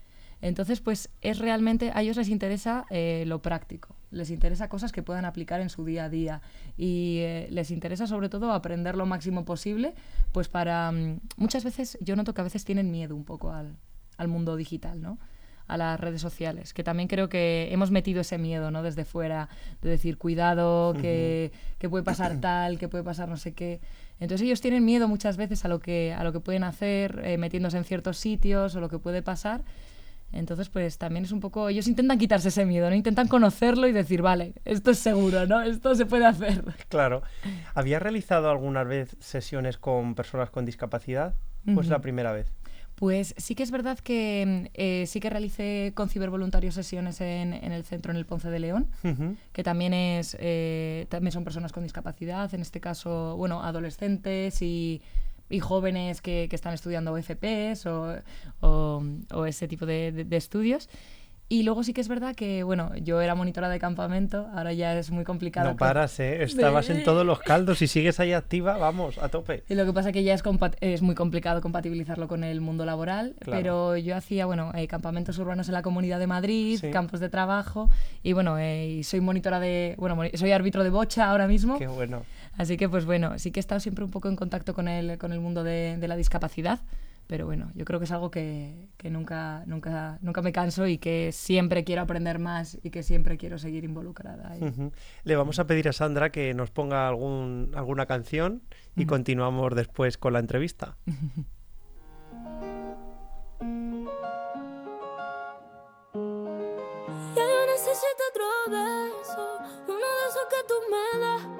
Entonces, 0.46 0.80
pues 0.80 1.10
es 1.24 1.40
realmente, 1.40 1.92
a 1.96 2.04
ellos 2.04 2.18
les 2.18 2.30
interesa 2.30 2.86
eh, 2.92 3.24
lo 3.26 3.42
práctico, 3.42 3.96
les 4.12 4.30
interesa 4.30 4.70
cosas 4.70 4.92
que 4.92 5.02
puedan 5.02 5.26
aplicar 5.26 5.60
en 5.60 5.72
su 5.72 5.84
día 5.86 6.04
a 6.04 6.10
día 6.10 6.44
y 6.78 7.18
eh, 7.22 7.48
les 7.50 7.72
interesa 7.72 8.06
sobre 8.06 8.30
todo 8.30 8.52
aprender 8.52 8.96
lo 8.96 9.08
máximo 9.08 9.44
posible, 9.44 9.96
pues 10.34 10.48
para, 10.48 10.92
mm, 10.92 11.20
muchas 11.38 11.64
veces, 11.64 11.98
yo 12.00 12.16
noto 12.16 12.36
que 12.36 12.42
a 12.42 12.44
veces 12.44 12.64
tienen 12.64 12.92
miedo 12.92 13.16
un 13.16 13.26
poco 13.26 13.54
al, 13.54 13.76
al 14.18 14.28
mundo 14.28 14.56
digital, 14.56 15.02
¿no? 15.02 15.18
a 15.68 15.78
las 15.78 16.00
redes 16.00 16.22
sociales, 16.22 16.76
que 16.76 16.84
también 16.84 17.08
creo 17.08 17.28
que 17.28 17.70
hemos 17.72 17.90
metido 17.90 18.22
ese 18.22 18.38
miedo, 18.38 18.70
¿no? 18.70 18.84
Desde 18.84 19.04
fuera, 19.04 19.50
de 19.82 19.90
decir, 19.90 20.20
cuidado, 20.20 20.94
que, 20.94 21.52
que 21.80 21.90
puede 21.90 22.04
pasar 22.04 22.38
tal, 22.40 22.78
que 22.78 22.88
puede 22.88 23.04
pasar 23.04 23.28
no 23.28 23.38
sé 23.38 23.56
qué. 23.56 23.82
Entonces 24.20 24.46
ellos 24.46 24.62
tienen 24.62 24.86
miedo 24.86 25.08
muchas 25.08 25.38
veces 25.38 25.66
a 25.66 25.68
lo 25.70 25.80
que, 25.80 26.14
a 26.14 26.24
lo 26.24 26.32
que 26.32 26.40
pueden 26.40 26.64
hacer, 26.64 27.20
eh, 27.26 27.40
metiéndose 27.40 27.78
en 27.78 27.84
ciertos 27.84 28.20
sitios 28.20 28.76
o 28.76 28.80
lo 28.80 28.90
que 28.90 29.00
puede 29.00 29.24
pasar. 29.24 29.64
Entonces, 30.36 30.70
pues 30.70 30.98
también 30.98 31.26
es 31.26 31.32
un 31.32 31.40
poco. 31.40 31.70
Ellos 31.70 31.88
intentan 31.88 32.18
quitarse 32.18 32.50
ese 32.50 32.66
miedo, 32.66 32.90
¿no? 32.90 32.96
Intentan 32.96 33.28
conocerlo 33.28 33.88
y 33.88 33.92
decir, 33.92 34.22
vale, 34.22 34.54
esto 34.66 34.92
es 34.92 35.00
seguro, 35.00 35.46
¿no? 35.48 35.62
Esto 35.62 35.96
se 35.96 36.06
puede 36.06 36.26
hacer. 36.26 36.64
Claro. 36.90 37.24
¿Habías 37.74 38.02
realizado 38.02 38.50
alguna 38.50 38.84
vez 38.84 39.18
sesiones 39.20 39.78
con 39.78 40.16
personas 40.16 40.50
con 40.50 40.66
discapacidad? 40.66 41.36
Pues 41.74 41.88
la 41.88 42.00
primera 42.00 42.32
vez. 42.32 42.54
Pues 42.96 43.34
sí 43.38 43.56
que 43.56 43.64
es 43.64 43.72
verdad 43.72 44.00
que 44.00 44.72
eh, 44.74 45.06
sí 45.08 45.20
que 45.20 45.30
realicé 45.30 45.92
con 45.96 46.08
cibervoluntarios 46.08 46.76
sesiones 46.76 47.20
en, 47.20 47.54
en, 47.54 47.74
el 47.74 47.84
centro, 47.84 48.12
en 48.12 48.18
el 48.18 48.26
Ponce 48.26 48.50
de 48.50 48.60
León, 48.60 48.88
que 49.52 49.64
también 49.64 49.94
es 49.94 50.38
eh, 50.40 51.06
también 51.10 51.34
son 51.34 51.44
personas 51.44 51.74
con 51.74 51.84
discapacidad, 51.84 52.54
en 52.54 52.62
este 52.62 52.80
caso, 52.80 53.36
bueno, 53.36 53.64
adolescentes 53.64 54.62
y, 54.62 55.02
y 55.50 55.60
jóvenes 55.60 56.22
que, 56.22 56.48
que 56.50 56.56
están 56.56 56.74
estudiando 56.74 57.16
FPs 57.18 57.86
o, 57.86 58.16
o, 58.62 59.04
o 59.34 59.46
ese 59.46 59.68
tipo 59.68 59.86
de, 59.86 60.12
de- 60.12 60.24
de 60.26 60.38
estudios. 60.38 60.90
Y 61.48 61.62
luego 61.62 61.84
sí 61.84 61.94
que 61.94 62.02
es 62.02 62.08
verdad 62.08 62.34
que, 62.36 62.64
bueno, 62.64 62.92
yo 62.96 63.22
era 63.22 63.36
monitora 63.36 63.70
de 63.70 63.78
campamento, 63.78 64.48
ahora 64.56 64.74
ya 64.74 64.98
es 64.98 65.12
muy 65.12 65.24
complicado. 65.24 65.70
No 65.70 65.78
paras, 65.78 66.20
¿eh? 66.20 66.42
Estabas 66.44 66.90
en 66.90 67.04
todos 67.04 67.24
los 67.24 67.38
caldos 67.38 67.84
y 67.84 67.88
sigues 67.88 68.20
ahí 68.20 68.34
activa, 68.34 68.78
vamos, 68.80 69.20
a 69.20 69.30
tope. 69.30 69.64
Y 69.70 69.76
lo 69.76 69.86
que 69.86 69.94
pasa 69.94 70.12
que 70.12 70.24
ya 70.24 70.34
es, 70.34 70.42
es 70.82 71.04
muy 71.04 71.14
complicado 71.14 71.62
compatibilizarlo 71.62 72.28
con 72.28 72.44
el 72.44 72.62
mundo 72.62 72.84
laboral, 72.84 73.36
Claro. 73.42 73.60
pero 73.62 73.98
yo 73.98 74.16
hacía, 74.16 74.48
bueno, 74.48 74.72
eh, 74.74 74.88
campamentos 74.88 75.38
urbanos 75.38 75.68
en 75.68 75.76
la 75.76 75.84
Comunidad 75.84 76.18
de 76.18 76.26
Madrid, 76.26 76.80
Sí. 76.82 76.90
campos 76.90 77.20
de 77.20 77.30
trabajo, 77.30 77.92
y 78.24 78.34
bueno, 78.34 78.58
eh, 78.58 79.02
soy 79.04 79.22
monitora 79.22 79.60
de, 79.60 79.94
bueno, 80.00 80.20
soy 80.34 80.52
árbitro 80.52 80.84
de 80.84 80.90
bocha 80.90 81.30
ahora 81.30 81.48
mismo, 81.48 81.78
Qué 81.78 81.86
bueno. 81.86 82.24
Así 82.58 82.78
que 82.78 82.90
pues 82.90 83.06
bueno, 83.06 83.38
sí 83.40 83.52
que 83.52 83.60
he 83.60 83.62
estado 83.62 83.80
siempre 83.80 84.04
un 84.06 84.12
poco 84.12 84.30
en 84.30 84.36
contacto 84.36 84.74
con 84.74 84.88
el, 84.88 85.18
con 85.18 85.32
el 85.34 85.40
mundo 85.40 85.64
de, 85.64 85.98
de 86.00 86.08
la 86.08 86.16
discapacidad, 86.16 86.80
pero 87.28 87.48
bueno, 87.48 87.72
yo 87.74 87.86
creo 87.86 88.00
que 88.00 88.06
es 88.06 88.12
algo 88.12 88.30
que, 88.30 88.90
que 88.98 89.10
nunca, 89.10 89.64
nunca, 89.66 90.20
nunca 90.22 90.42
me 90.44 90.52
canso 90.52 90.86
y 90.88 91.00
que 91.00 91.32
siempre 91.32 91.84
quiero 91.84 92.04
aprender 92.04 92.38
más 92.38 92.78
y 92.84 92.92
que 92.92 93.02
siempre 93.02 93.38
quiero 93.38 93.58
seguir 93.58 93.84
involucrada. 93.84 94.52
ahí. 94.52 94.62
Ujú. 94.62 94.92
Le 95.24 95.36
vamos 95.36 95.58
a 95.58 95.66
pedir 95.66 95.90
a 95.90 95.94
Sandra 95.94 96.32
que 96.32 96.54
nos 96.54 96.70
ponga 96.70 97.08
algún, 97.08 97.72
alguna 97.76 98.06
canción 98.06 98.62
y 98.96 99.06
continuamos 99.08 99.74
después 99.76 100.18
con 100.20 100.34
la 100.34 100.40
entrevista. 100.40 100.98
Ya 107.36 107.44
yo 107.44 107.66
necesito 107.68 108.24
otro 108.32 108.46
beso, 108.72 109.58
uno 109.88 109.98
de 109.98 110.28
esos 110.30 110.46
que 110.50 110.62
tú 110.68 110.74
me 110.92 111.20
das. 111.20 111.55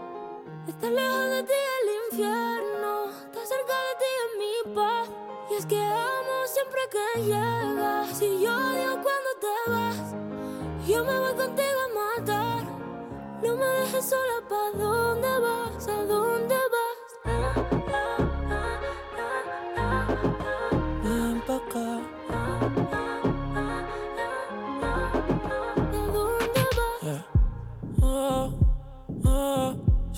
Estar 0.68 0.92
lejos 0.92 1.30
de 1.30 1.44
ti 1.44 1.54
el 1.54 1.90
infierno, 2.12 3.10
estar 3.12 3.46
cerca 3.46 3.76
de 3.86 3.94
ti 4.00 4.10
es 4.24 4.32
mi 4.40 4.74
paz. 4.74 5.10
Y 5.52 5.54
es 5.54 5.66
que 5.68 5.80
amo 5.80 6.48
siempre 6.48 6.82
que 6.90 7.22
llegas. 7.22 8.18
Si 8.18 8.42
yo 8.42 8.52
odio 8.52 9.00
cuando 9.04 9.32
te 9.40 9.70
vas, 9.70 10.16
yo 10.88 11.06
me 11.06 11.20
voy 11.20 11.36
contigo 11.36 11.80
a 11.86 12.18
matar. 12.18 12.64
No 13.44 13.56
me 13.56 13.66
dejes 13.66 14.10
sola, 14.10 14.42
¿pa' 14.50 14.72
dónde 14.76 15.40
vas? 15.40 15.88
¿A 15.88 16.04
dónde 16.04 16.25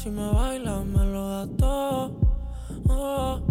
si 0.08 0.12
me 0.12 0.32
bailas 0.32 0.86
me 0.86 1.04
lo 1.04 1.30
da 1.30 1.48
todo. 1.58 2.12
Oh, 2.88 3.42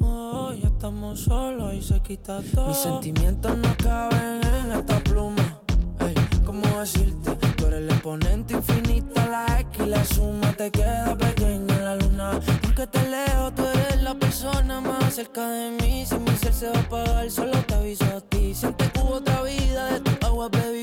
oh, 0.00 0.52
ya 0.52 0.68
estamos 0.68 1.20
solos 1.20 1.72
y 1.72 1.80
se 1.80 2.00
quita 2.00 2.42
todo. 2.54 2.68
Mis 2.68 2.76
sentimientos 2.76 3.56
no 3.56 3.74
caben 3.82 4.40
en 4.44 4.72
esta 4.72 4.98
pluma. 5.00 5.58
Ey, 6.00 6.14
¿cómo 6.44 6.66
decirte? 6.78 7.30
Tú 7.56 7.66
eres 7.66 7.80
el 7.80 7.90
exponente 7.90 8.54
infinito, 8.54 9.14
la 9.30 9.60
X 9.60 9.86
y 9.86 9.88
la 9.88 10.04
suma 10.04 10.52
te 10.52 10.70
queda 10.70 11.16
pequeña 11.16 11.74
en 11.74 11.84
la 11.84 11.96
luna. 11.96 12.40
Aunque 12.64 12.86
te 12.86 13.02
leo, 13.08 13.52
tú 13.54 13.62
eres 13.64 14.02
la 14.02 14.14
persona 14.14 14.80
más 14.82 15.14
cerca 15.14 15.48
de 15.48 15.70
mí. 15.80 16.04
Si 16.04 16.18
mi 16.18 16.36
ser 16.36 16.52
se 16.52 16.68
va 16.68 16.76
a 16.76 16.80
apagar, 16.80 17.30
solo 17.30 17.58
te 17.66 17.74
aviso 17.74 18.04
a 18.04 18.20
ti. 18.20 18.54
Siente 18.54 18.90
que 18.90 19.00
hubo 19.00 19.14
otra 19.14 19.40
vida, 19.42 19.98
de 19.98 20.00
tu 20.00 20.26
agua 20.26 20.50
bebí, 20.50 20.75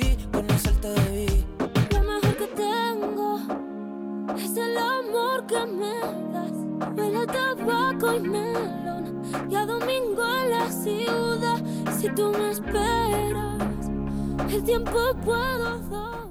melón. 8.30 9.22
Y 9.50 9.56
a 9.56 9.66
domingo 9.66 10.24
en 10.44 10.50
la 10.50 10.70
ciudad. 10.70 11.92
Si 11.98 12.10
tú 12.10 12.32
me 12.32 12.52
esperas, 12.52 13.90
el 14.54 14.64
tiempo 14.64 14.92
puedo 15.24 15.80
dar. 15.90 16.28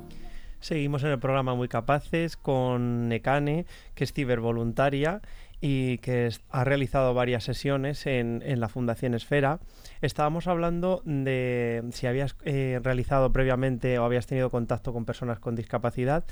Seguimos 0.61 1.03
en 1.03 1.11
el 1.11 1.19
programa 1.19 1.55
Muy 1.55 1.69
Capaces 1.69 2.37
con 2.37 3.09
Nekane, 3.09 3.67
que 3.95 4.05
es 4.05 4.13
cibervoluntaria 4.13 5.21
y 5.61 5.99
que 5.99 6.27
es- 6.27 6.41
ha 6.51 6.63
realizado 6.65 7.15
varias 7.15 7.43
sesiones 7.45 8.07
en, 8.07 8.43
en 8.45 8.61
la 8.61 8.69
Fundación 8.69 9.15
Esfera. 9.15 9.59
Estábamos 10.03 10.47
hablando 10.47 11.03
de 11.05 11.83
si 11.93 12.07
habías 12.07 12.37
eh, 12.45 12.81
realizado 12.83 13.33
previamente 13.33 13.99
o 13.99 14.05
habías 14.05 14.27
tenido 14.27 14.51
contacto 14.51 14.93
con 14.93 15.05
personas 15.05 15.39
con 15.41 15.57
discapacidad. 15.57 16.25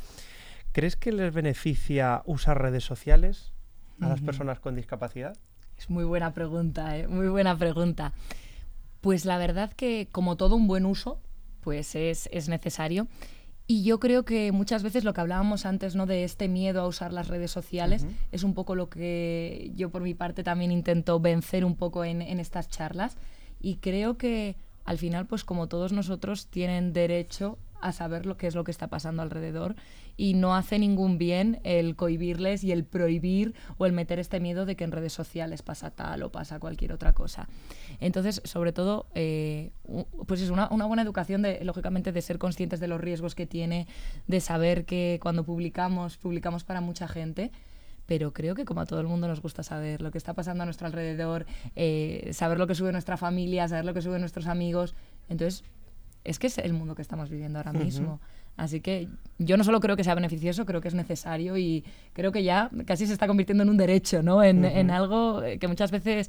¿Crees 0.72 0.94
que 0.96 1.10
les 1.12 1.32
beneficia 1.34 2.22
usar 2.26 2.60
redes 2.62 2.84
sociales 2.84 3.52
a 4.00 4.08
las 4.08 4.20
personas 4.20 4.60
con 4.60 4.76
discapacidad? 4.76 5.36
Es 5.80 5.88
muy 5.88 6.04
buena 6.04 6.34
pregunta, 6.34 6.98
¿eh? 6.98 7.08
muy 7.08 7.28
buena 7.28 7.56
pregunta. 7.56 8.12
Pues 9.00 9.24
la 9.24 9.38
verdad 9.38 9.72
que 9.72 10.08
como 10.12 10.36
todo 10.36 10.54
un 10.54 10.66
buen 10.66 10.84
uso, 10.84 11.18
pues 11.62 11.94
es, 11.94 12.28
es 12.32 12.50
necesario. 12.50 13.08
Y 13.66 13.82
yo 13.82 13.98
creo 13.98 14.26
que 14.26 14.52
muchas 14.52 14.82
veces 14.82 15.04
lo 15.04 15.14
que 15.14 15.22
hablábamos 15.22 15.64
antes, 15.64 15.94
¿no? 15.94 16.04
De 16.04 16.24
este 16.24 16.48
miedo 16.48 16.82
a 16.82 16.86
usar 16.86 17.14
las 17.14 17.28
redes 17.28 17.50
sociales, 17.50 18.04
es 18.30 18.44
un 18.44 18.52
poco 18.52 18.74
lo 18.74 18.90
que 18.90 19.72
yo 19.74 19.88
por 19.88 20.02
mi 20.02 20.12
parte 20.12 20.44
también 20.44 20.70
intento 20.70 21.18
vencer 21.18 21.64
un 21.64 21.76
poco 21.76 22.04
en, 22.04 22.20
en 22.20 22.40
estas 22.40 22.68
charlas. 22.68 23.16
Y 23.58 23.76
creo 23.76 24.18
que 24.18 24.56
al 24.84 24.98
final, 24.98 25.26
pues 25.26 25.44
como 25.44 25.66
todos 25.66 25.92
nosotros, 25.92 26.48
tienen 26.48 26.92
derecho 26.92 27.56
a 27.80 27.92
saber 27.92 28.26
lo 28.26 28.36
que 28.36 28.46
es 28.46 28.54
lo 28.54 28.64
que 28.64 28.70
está 28.70 28.88
pasando 28.88 29.22
alrededor 29.22 29.76
y 30.16 30.34
no 30.34 30.54
hace 30.54 30.78
ningún 30.78 31.18
bien 31.18 31.60
el 31.64 31.96
cohibirles 31.96 32.62
y 32.64 32.72
el 32.72 32.84
prohibir 32.84 33.54
o 33.78 33.86
el 33.86 33.92
meter 33.92 34.18
este 34.18 34.40
miedo 34.40 34.66
de 34.66 34.76
que 34.76 34.84
en 34.84 34.92
redes 34.92 35.12
sociales 35.12 35.62
pasa 35.62 35.90
tal 35.90 36.22
o 36.22 36.30
pasa 36.30 36.60
cualquier 36.60 36.92
otra 36.92 37.12
cosa. 37.12 37.48
Entonces, 38.00 38.42
sobre 38.44 38.72
todo, 38.72 39.06
eh, 39.14 39.72
pues 40.26 40.40
es 40.40 40.50
una, 40.50 40.68
una 40.70 40.86
buena 40.86 41.02
educación, 41.02 41.42
de, 41.42 41.64
lógicamente, 41.64 42.12
de 42.12 42.22
ser 42.22 42.38
conscientes 42.38 42.80
de 42.80 42.88
los 42.88 43.00
riesgos 43.00 43.34
que 43.34 43.46
tiene, 43.46 43.86
de 44.26 44.40
saber 44.40 44.84
que 44.84 45.18
cuando 45.22 45.44
publicamos, 45.44 46.16
publicamos 46.16 46.64
para 46.64 46.80
mucha 46.80 47.08
gente. 47.08 47.50
Pero 48.06 48.32
creo 48.32 48.56
que 48.56 48.64
como 48.64 48.80
a 48.80 48.86
todo 48.86 49.00
el 49.00 49.06
mundo 49.06 49.28
nos 49.28 49.40
gusta 49.40 49.62
saber 49.62 50.02
lo 50.02 50.10
que 50.10 50.18
está 50.18 50.34
pasando 50.34 50.62
a 50.62 50.66
nuestro 50.66 50.88
alrededor, 50.88 51.46
eh, 51.76 52.30
saber 52.32 52.58
lo 52.58 52.66
que 52.66 52.74
sube 52.74 52.90
nuestra 52.90 53.16
familia, 53.16 53.68
saber 53.68 53.84
lo 53.84 53.94
que 53.94 54.02
suben 54.02 54.20
nuestros 54.20 54.48
amigos. 54.48 54.96
Entonces, 55.28 55.62
es 56.24 56.38
que 56.38 56.46
es 56.46 56.58
el 56.58 56.72
mundo 56.72 56.94
que 56.94 57.02
estamos 57.02 57.30
viviendo 57.30 57.58
ahora 57.58 57.72
mismo. 57.72 58.20
Así 58.56 58.80
que 58.80 59.08
yo 59.38 59.56
no 59.56 59.64
solo 59.64 59.80
creo 59.80 59.96
que 59.96 60.04
sea 60.04 60.14
beneficioso, 60.14 60.66
creo 60.66 60.80
que 60.80 60.88
es 60.88 60.94
necesario 60.94 61.56
y 61.56 61.84
creo 62.12 62.30
que 62.30 62.42
ya 62.42 62.70
casi 62.84 63.06
se 63.06 63.12
está 63.12 63.26
convirtiendo 63.26 63.62
en 63.62 63.70
un 63.70 63.76
derecho, 63.76 64.22
¿no? 64.22 64.42
En, 64.42 64.64
en 64.64 64.90
algo 64.90 65.42
eh, 65.42 65.58
que 65.58 65.66
muchas 65.66 65.90
veces 65.90 66.28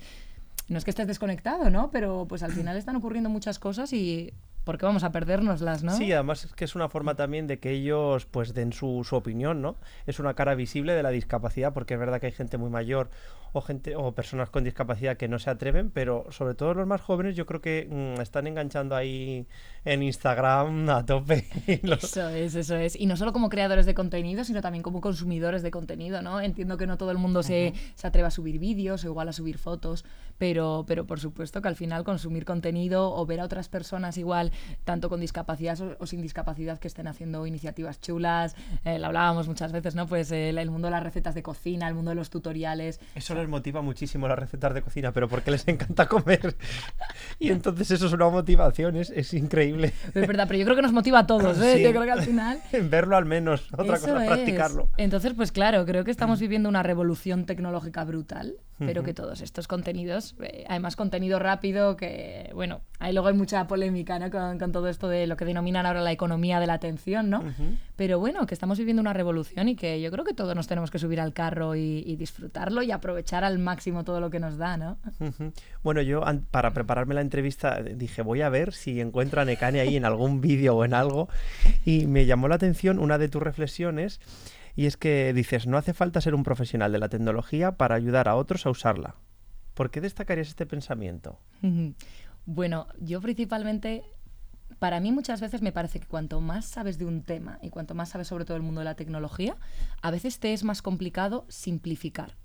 no 0.69 0.77
es 0.77 0.85
que 0.85 0.91
estés 0.91 1.07
desconectado, 1.07 1.69
¿no? 1.69 1.91
Pero 1.91 2.25
pues 2.29 2.43
al 2.43 2.53
final 2.53 2.77
están 2.77 2.95
ocurriendo 2.95 3.29
muchas 3.29 3.59
cosas 3.59 3.91
y 3.91 4.31
¿por 4.63 4.77
qué 4.77 4.85
vamos 4.85 5.03
a 5.03 5.11
perdérnoslas, 5.11 5.83
no? 5.83 5.95
Sí, 5.95 6.11
además 6.11 6.45
es 6.45 6.53
que 6.53 6.65
es 6.65 6.75
una 6.75 6.89
forma 6.89 7.15
también 7.15 7.47
de 7.47 7.59
que 7.59 7.71
ellos 7.71 8.25
pues 8.25 8.53
den 8.53 8.73
su, 8.73 9.03
su 9.03 9.15
opinión, 9.15 9.61
¿no? 9.61 9.75
Es 10.05 10.19
una 10.19 10.33
cara 10.33 10.55
visible 10.55 10.93
de 10.93 11.03
la 11.03 11.09
discapacidad, 11.09 11.73
porque 11.73 11.95
es 11.95 11.99
verdad 11.99 12.19
que 12.19 12.27
hay 12.27 12.31
gente 12.31 12.57
muy 12.57 12.69
mayor 12.69 13.09
o 13.53 13.59
gente 13.61 13.97
o 13.97 14.13
personas 14.13 14.49
con 14.49 14.63
discapacidad 14.63 15.17
que 15.17 15.27
no 15.27 15.37
se 15.37 15.49
atreven, 15.49 15.89
pero 15.91 16.25
sobre 16.31 16.53
todo 16.55 16.73
los 16.73 16.87
más 16.87 17.01
jóvenes 17.01 17.35
yo 17.35 17.45
creo 17.45 17.59
que 17.59 17.85
mm, 17.89 18.21
están 18.21 18.47
enganchando 18.47 18.95
ahí 18.95 19.45
en 19.83 20.03
Instagram 20.03 20.89
a 20.89 21.05
tope. 21.05 21.45
los- 21.83 22.03
Eso 22.03 22.29
es, 22.29 22.55
eso 22.55 22.75
es. 22.77 22.95
Y 22.97 23.07
no 23.07 23.17
solo 23.17 23.33
como 23.33 23.49
creadores 23.49 23.85
de 23.85 23.93
contenido, 23.93 24.45
sino 24.45 24.61
también 24.61 24.83
como 24.83 25.01
consumidores 25.01 25.63
de 25.63 25.71
contenido, 25.71 26.21
¿no? 26.21 26.39
Entiendo 26.39 26.77
que 26.77 26.87
no 26.87 26.97
todo 26.97 27.11
el 27.11 27.17
mundo 27.17 27.43
se, 27.43 27.73
se 27.95 28.07
atreve 28.07 28.27
a 28.27 28.31
subir 28.31 28.57
vídeos 28.57 29.03
o 29.03 29.07
igual 29.07 29.27
a 29.27 29.33
subir 29.33 29.57
fotos, 29.57 30.05
pero, 30.37 30.85
pero 30.87 31.05
por 31.05 31.19
supuesto 31.19 31.61
que 31.61 31.67
al 31.67 31.75
final 31.75 32.05
consumir 32.05 32.45
contenido 32.45 33.13
o 33.13 33.25
ver 33.25 33.41
a 33.41 33.45
otras 33.45 33.67
personas 33.67 34.17
igual 34.17 34.50
tanto 34.83 35.09
con 35.09 35.19
discapacidad 35.19 35.79
o, 35.81 35.95
o 35.99 36.05
sin 36.07 36.21
discapacidad, 36.21 36.79
que 36.79 36.87
estén 36.87 37.07
haciendo 37.07 37.45
iniciativas 37.47 37.99
chulas. 38.01 38.55
Eh, 38.85 38.99
lo 38.99 39.07
hablábamos 39.07 39.47
muchas 39.47 39.71
veces, 39.71 39.95
¿no? 39.95 40.07
Pues 40.07 40.31
el, 40.31 40.57
el 40.57 40.69
mundo 40.71 40.87
de 40.87 40.91
las 40.91 41.03
recetas 41.03 41.35
de 41.35 41.43
cocina, 41.43 41.87
el 41.87 41.95
mundo 41.95 42.09
de 42.09 42.15
los 42.15 42.29
tutoriales. 42.29 42.99
Eso 43.15 43.35
les 43.35 43.47
motiva 43.47 43.81
muchísimo 43.81 44.27
las 44.27 44.37
recetas 44.39 44.73
de 44.73 44.81
cocina, 44.81 45.11
pero 45.11 45.27
porque 45.27 45.51
les 45.51 45.67
encanta 45.67 46.07
comer. 46.07 46.55
Y 47.39 47.49
entonces 47.49 47.91
eso 47.91 48.07
es 48.07 48.13
una 48.13 48.29
motivación, 48.29 48.95
es, 48.95 49.09
es 49.09 49.33
increíble. 49.33 49.93
Es 50.13 50.27
verdad, 50.27 50.45
pero 50.47 50.59
yo 50.59 50.65
creo 50.65 50.75
que 50.75 50.81
nos 50.81 50.93
motiva 50.93 51.19
a 51.19 51.27
todos, 51.27 51.59
¿eh? 51.59 51.77
Sí. 51.77 51.83
Yo 51.83 51.91
creo 51.91 52.03
que 52.03 52.11
al 52.11 52.21
final... 52.23 52.59
Verlo 52.89 53.17
al 53.17 53.25
menos, 53.25 53.67
otra 53.73 53.95
Eso 53.95 54.07
cosa 54.07 54.17
es 54.17 54.21
es. 54.23 54.27
practicarlo. 54.27 54.89
Entonces, 54.97 55.33
pues 55.35 55.51
claro, 55.51 55.85
creo 55.85 56.03
que 56.03 56.11
estamos 56.11 56.39
viviendo 56.39 56.69
una 56.69 56.83
revolución 56.83 57.45
tecnológica 57.45 58.03
brutal, 58.03 58.55
pero 58.85 59.03
que 59.03 59.13
todos 59.13 59.41
estos 59.41 59.67
contenidos, 59.67 60.35
eh, 60.41 60.65
además 60.67 60.95
contenido 60.95 61.39
rápido, 61.39 61.95
que 61.95 62.49
bueno, 62.53 62.81
ahí 62.99 63.13
luego 63.13 63.27
hay 63.29 63.33
mucha 63.33 63.67
polémica 63.67 64.19
¿no? 64.19 64.29
con, 64.29 64.59
con 64.59 64.71
todo 64.71 64.87
esto 64.87 65.07
de 65.07 65.27
lo 65.27 65.37
que 65.37 65.45
denominan 65.45 65.85
ahora 65.85 66.01
la 66.01 66.11
economía 66.11 66.59
de 66.59 66.67
la 66.67 66.73
atención, 66.73 67.29
¿no? 67.29 67.43
Pero 67.95 68.19
bueno, 68.19 68.45
que 68.45 68.53
estamos 68.53 68.77
viviendo 68.77 69.01
una 69.01 69.13
revolución 69.13 69.69
y 69.69 69.75
que 69.75 70.01
yo 70.01 70.11
creo 70.11 70.25
que 70.25 70.33
todos 70.33 70.55
nos 70.55 70.67
tenemos 70.67 70.91
que 70.91 70.99
subir 70.99 71.19
al 71.21 71.33
carro 71.33 71.75
y, 71.75 72.03
y 72.05 72.15
disfrutarlo 72.15 72.81
y 72.81 72.91
aprovechar 72.91 73.43
al 73.43 73.59
máximo 73.59 74.03
todo 74.03 74.19
lo 74.19 74.29
que 74.29 74.39
nos 74.39 74.57
da, 74.57 74.77
¿no? 74.77 74.97
Bueno, 75.83 76.01
yo 76.01 76.23
para 76.51 76.73
prepararme 76.73 77.13
la 77.13 77.21
entrevista 77.21 77.79
eh, 77.79 77.95
dije, 77.95 78.21
voy 78.21 78.41
a 78.41 78.49
ver 78.49 78.73
si 78.73 78.99
encuentro 78.99 79.41
a 79.41 79.45
Nekane 79.45 79.79
ahí 79.79 79.95
en 79.95 80.05
algún 80.05 80.41
vídeo 80.41 80.75
o 80.75 80.85
en 80.85 80.93
algo. 80.93 81.29
Y 81.85 82.07
me 82.07 82.25
llamó 82.25 82.47
la 82.47 82.55
atención 82.55 82.99
una 82.99 83.17
de 83.17 83.29
tus 83.29 83.41
reflexiones 83.41 84.19
y 84.75 84.85
es 84.85 84.97
que 84.97 85.33
dices, 85.33 85.67
no 85.67 85.77
hace 85.77 85.93
falta 85.93 86.21
ser 86.21 86.35
un 86.35 86.43
profesional 86.43 86.91
de 86.91 86.99
la 86.99 87.09
tecnología 87.09 87.77
para 87.77 87.95
ayudar 87.95 88.27
a 88.27 88.35
otros 88.35 88.65
a 88.65 88.69
usarla. 88.69 89.15
¿Por 89.73 89.89
qué 89.89 90.01
destacarías 90.01 90.47
este 90.49 90.65
pensamiento? 90.65 91.39
Bueno, 92.47 92.87
yo 92.99 93.21
principalmente, 93.21 94.03
para 94.79 94.99
mí 94.99 95.11
muchas 95.11 95.41
veces 95.41 95.61
me 95.61 95.71
parece 95.71 95.99
que 95.99 96.07
cuanto 96.07 96.41
más 96.41 96.65
sabes 96.65 96.97
de 96.97 97.05
un 97.05 97.21
tema 97.21 97.59
y 97.61 97.69
cuanto 97.69 97.93
más 97.93 98.09
sabes 98.09 98.29
sobre 98.29 98.45
todo 98.45 98.57
el 98.57 98.63
mundo 98.63 98.81
de 98.81 98.85
la 98.85 98.95
tecnología, 98.95 99.55
a 100.01 100.09
veces 100.09 100.39
te 100.39 100.51
es 100.51 100.63
más 100.63 100.81
complicado 100.81 101.45
simplificar. 101.49 102.35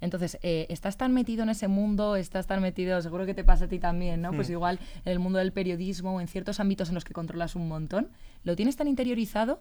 Entonces, 0.00 0.38
eh, 0.42 0.66
estás 0.70 0.96
tan 0.96 1.12
metido 1.12 1.42
en 1.42 1.50
ese 1.50 1.66
mundo, 1.68 2.16
estás 2.16 2.46
tan 2.46 2.62
metido, 2.62 3.02
seguro 3.02 3.26
que 3.26 3.34
te 3.34 3.44
pasa 3.44 3.64
a 3.64 3.68
ti 3.68 3.78
también, 3.78 4.22
¿no? 4.22 4.32
Pues 4.32 4.48
igual 4.48 4.78
en 5.04 5.12
el 5.12 5.18
mundo 5.18 5.40
del 5.40 5.52
periodismo 5.52 6.14
o 6.14 6.20
en 6.20 6.28
ciertos 6.28 6.60
ámbitos 6.60 6.88
en 6.88 6.94
los 6.94 7.04
que 7.04 7.12
controlas 7.12 7.56
un 7.56 7.66
montón, 7.66 8.08
lo 8.44 8.54
tienes 8.54 8.76
tan 8.76 8.86
interiorizado 8.86 9.60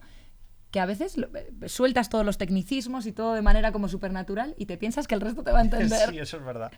que 0.72 0.80
a 0.82 0.86
veces 0.86 1.18
lo- 1.18 1.28
eh, 1.36 1.50
sueltas 1.68 2.10
todos 2.10 2.26
los 2.26 2.38
tecnicismos 2.38 3.06
y 3.06 3.12
todo 3.14 3.34
de 3.34 3.42
manera 3.42 3.72
como 3.72 3.88
supernatural 3.88 4.54
y 4.58 4.66
te 4.66 4.78
piensas 4.78 5.08
que 5.08 5.16
el 5.16 5.22
resto 5.22 5.44
te 5.44 5.52
va 5.52 5.60
a 5.60 5.62
entender. 5.64 6.10
Sí, 6.10 6.20
eso 6.20 6.38
es 6.38 6.44
verdad. 6.46 6.72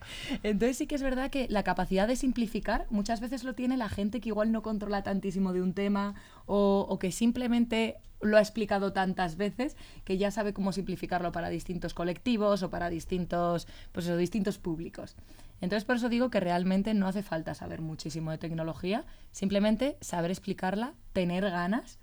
Entonces 0.43 0.77
sí 0.77 0.87
que 0.87 0.95
es 0.95 1.01
verdad 1.01 1.31
que 1.31 1.47
la 1.49 1.63
capacidad 1.63 2.07
de 2.07 2.15
simplificar 2.15 2.85
muchas 2.89 3.19
veces 3.19 3.43
lo 3.43 3.55
tiene 3.55 3.77
la 3.77 3.89
gente 3.89 4.21
que 4.21 4.29
igual 4.29 4.51
no 4.51 4.61
controla 4.61 5.01
tantísimo 5.03 5.53
de 5.53 5.61
un 5.61 5.73
tema 5.73 6.15
o, 6.45 6.85
o 6.87 6.99
que 6.99 7.11
simplemente 7.11 7.97
lo 8.21 8.37
ha 8.37 8.41
explicado 8.41 8.91
tantas 8.91 9.37
veces 9.37 9.77
que 10.03 10.17
ya 10.17 10.29
sabe 10.29 10.53
cómo 10.53 10.71
simplificarlo 10.73 11.31
para 11.31 11.49
distintos 11.49 11.93
colectivos 11.93 12.63
o 12.63 12.69
para 12.69 12.89
distintos, 12.89 13.65
pues 13.93 14.05
eso, 14.05 14.17
distintos 14.17 14.57
públicos. 14.59 15.15
Entonces 15.61 15.85
por 15.85 15.95
eso 15.95 16.09
digo 16.09 16.29
que 16.29 16.39
realmente 16.41 16.93
no 16.93 17.07
hace 17.07 17.23
falta 17.23 17.53
saber 17.55 17.81
muchísimo 17.81 18.31
de 18.31 18.37
tecnología, 18.37 19.05
simplemente 19.31 19.97
saber 20.01 20.31
explicarla, 20.31 20.93
tener 21.13 21.49
ganas 21.49 21.97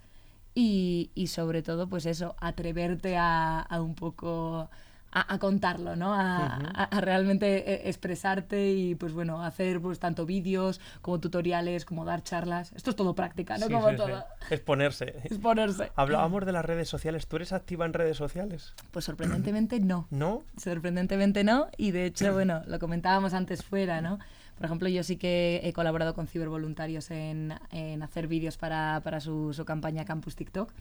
y, 0.57 1.11
y 1.15 1.29
sobre 1.29 1.63
todo, 1.63 1.87
pues 1.87 2.07
eso, 2.07 2.35
atreverte 2.41 3.17
a, 3.17 3.61
a 3.61 3.81
un 3.83 3.95
poco 3.95 4.69
a, 5.13 5.35
a 5.35 5.39
contarlo, 5.39 5.97
¿no? 5.97 6.13
A, 6.15 6.47
a- 6.47 6.85
a 6.85 7.01
realmente 7.01 7.73
eh, 7.73 7.89
expresarte 7.89 8.71
y, 8.73 8.95
pues 8.97 9.13
bueno, 9.13 9.43
hacer 9.45 9.81
pues 9.81 9.99
tanto 9.99 10.27
vídeos 10.27 10.81
como 11.03 11.21
tutoriales, 11.21 11.85
como 11.85 12.05
dar 12.05 12.23
charlas. 12.23 12.73
Esto 12.75 12.91
es 12.91 12.97
todo 12.97 13.15
práctica, 13.15 13.57
¿no? 13.59 13.67
Sí, 13.67 13.73
como 13.73 13.89
sí, 13.91 13.95
sí. 13.95 13.97
todo. 13.99 14.25
Exponerse. 14.51 15.05
Exponerse. 15.25 15.93
Hablábamos 15.95 16.45
de 16.45 16.53
las 16.53 16.65
redes 16.65 16.89
sociales. 16.89 17.27
¿Tú 17.29 17.37
eres 17.37 17.53
activa 17.53 17.87
en 17.87 17.93
redes 17.93 18.17
sociales? 18.17 18.75
Pues 18.91 19.05
sorprendentemente 19.05 19.79
no. 19.81 20.07
¿No? 20.11 20.43
Sorprendentemente 20.57 21.45
no. 21.45 21.69
Y 21.77 21.93
de 21.93 22.07
hecho, 22.07 22.33
bueno, 22.35 22.63
lo 22.67 22.79
comentábamos 22.79 23.33
antes 23.35 23.63
fuera, 23.63 24.01
¿no? 24.01 24.19
Por 24.57 24.67
ejemplo, 24.67 24.89
yo 24.89 25.03
sí 25.03 25.17
que 25.17 25.61
he 25.63 25.73
colaborado 25.73 26.15
con 26.15 26.27
cibervoluntarios 26.27 27.11
en, 27.11 27.55
en 27.71 28.03
hacer 28.03 28.27
vídeos 28.27 28.57
para, 28.57 29.01
para 29.05 29.21
su, 29.21 29.53
su 29.53 29.65
campaña 29.65 30.05
Campus 30.05 30.35
TikTok. 30.35 30.73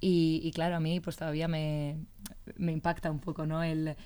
Y, 0.00 0.40
y 0.44 0.50
claro, 0.52 0.76
a 0.76 0.80
mí 0.80 1.00
pues 1.00 1.16
todavía 1.16 1.48
me, 1.48 1.96
me 2.56 2.72
impacta 2.72 3.10
un 3.10 3.18
poco, 3.20 3.46
¿no? 3.46 3.62
El, 3.62 3.96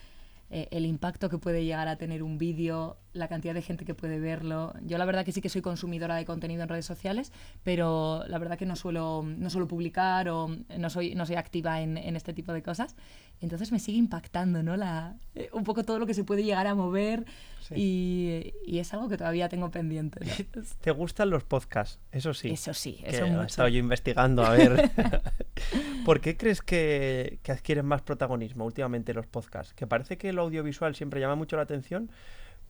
eh, 0.51 0.69
el 0.71 0.87
impacto 0.87 1.29
que 1.29 1.39
puede 1.39 1.65
llegar 1.65 1.89
a 1.89 1.97
tener 1.97 2.23
un 2.23 2.39
vídeo, 2.39 2.97
la 3.13 3.29
cantidad 3.29 3.55
de 3.55 3.63
gente 3.63 3.85
que 3.85 3.95
puede 3.95 4.21
verlo. 4.21 4.73
Yo 4.83 4.97
la 4.99 5.05
verdad 5.05 5.25
que 5.25 5.33
sí 5.33 5.41
que 5.41 5.49
soy 5.49 5.63
consumidora 5.63 6.15
de 6.17 6.25
contenido 6.25 6.63
en 6.63 6.69
redes 6.69 6.87
sociales, 6.87 7.33
pero 7.65 8.23
la 8.29 8.39
verdad 8.39 8.57
que 8.57 8.67
no 8.67 8.77
suelo, 8.77 9.25
no 9.25 9.51
suelo 9.51 9.67
publicar 9.67 10.29
o 10.29 10.49
no 10.79 10.91
soy, 10.91 11.15
no 11.15 11.27
soy 11.27 11.37
activa 11.37 11.81
en, 11.81 11.97
en 11.97 12.17
este 12.17 12.33
tipo 12.33 12.53
de 12.53 12.63
cosas. 12.63 12.95
Entonces 13.41 13.73
me 13.73 13.79
sigue 13.79 13.99
impactando, 13.99 14.63
¿no? 14.63 14.77
La, 14.77 15.17
eh, 15.35 15.49
un 15.53 15.65
poco 15.65 15.83
todo 15.83 15.99
lo 15.99 16.07
que 16.07 16.13
se 16.15 16.25
puede 16.25 16.45
llegar 16.45 16.67
a 16.67 16.75
mover 16.75 17.25
Sí. 17.61 17.75
y, 17.77 18.55
y 18.65 18.79
es 18.79 18.93
algo 18.95 19.09
que 19.11 19.19
todavía 19.19 19.49
tengo 19.51 19.71
pendiente. 19.71 20.19
¿no? 20.25 20.63
¿Te 20.81 20.91
gustan 20.93 21.29
los 21.31 21.45
podcasts? 21.45 21.99
Eso 22.11 22.33
sí. 22.33 22.49
Eso 22.51 22.73
sí, 22.75 22.95
que 23.05 23.11
eso 23.11 23.27
he 23.27 23.31
mucho. 23.31 23.43
estado 23.47 23.69
yo 23.69 23.79
investigando, 23.79 24.45
a 24.45 24.51
ver. 24.53 24.91
¿Por 26.05 26.21
qué 26.21 26.37
crees 26.37 26.63
que, 26.63 27.39
que 27.43 27.53
adquieren 27.53 27.87
más 27.87 28.03
protagonismo 28.03 28.65
últimamente 28.65 29.13
los 29.15 29.27
podcasts? 29.27 29.75
Que 29.75 29.87
parece 29.87 30.17
que 30.17 30.33
lo 30.33 30.43
audiovisual 30.43 30.95
siempre 30.95 31.21
llama 31.21 31.35
mucho 31.35 31.57
la 31.57 31.63
atención, 31.63 32.11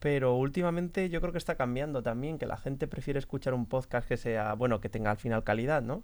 pero 0.00 0.34
últimamente 0.34 1.10
yo 1.10 1.20
creo 1.20 1.30
que 1.30 1.38
está 1.38 1.56
cambiando 1.56 2.02
también, 2.02 2.38
que 2.38 2.46
la 2.46 2.56
gente 2.56 2.88
prefiere 2.88 3.18
escuchar 3.18 3.52
un 3.52 3.66
podcast 3.66 4.08
que 4.08 4.16
sea, 4.16 4.54
bueno, 4.54 4.80
que 4.80 4.88
tenga 4.88 5.10
al 5.10 5.18
final 5.18 5.44
calidad, 5.44 5.82
¿no? 5.82 6.02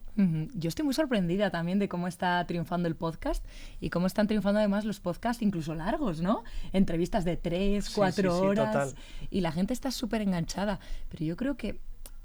Yo 0.55 0.69
estoy 0.69 0.85
muy 0.85 0.93
sorprendida 0.93 1.51
también 1.51 1.79
de 1.79 1.89
cómo 1.89 2.07
está 2.07 2.47
triunfando 2.47 2.89
el 2.89 2.95
podcast 2.95 3.43
y 3.81 3.89
cómo 3.89 4.07
están 4.07 4.27
triunfando 4.27 4.59
además 4.59 4.85
los 4.85 5.01
podcasts 5.01 5.43
incluso 5.43 5.75
largos, 5.75 6.21
¿no? 6.21 6.45
Entrevistas 6.75 7.25
de 7.25 7.39
tres, 7.39 7.89
cuatro 7.89 8.33
sí, 8.33 8.39
sí, 8.39 8.47
horas 8.47 8.73
total. 8.73 9.03
y 9.31 9.41
la 9.41 9.51
gente 9.51 9.73
está 9.73 9.91
súper 9.91 10.21
enganchada. 10.21 10.79
Pero 11.09 11.25
yo 11.25 11.37
creo 11.37 11.57
que 11.57 11.81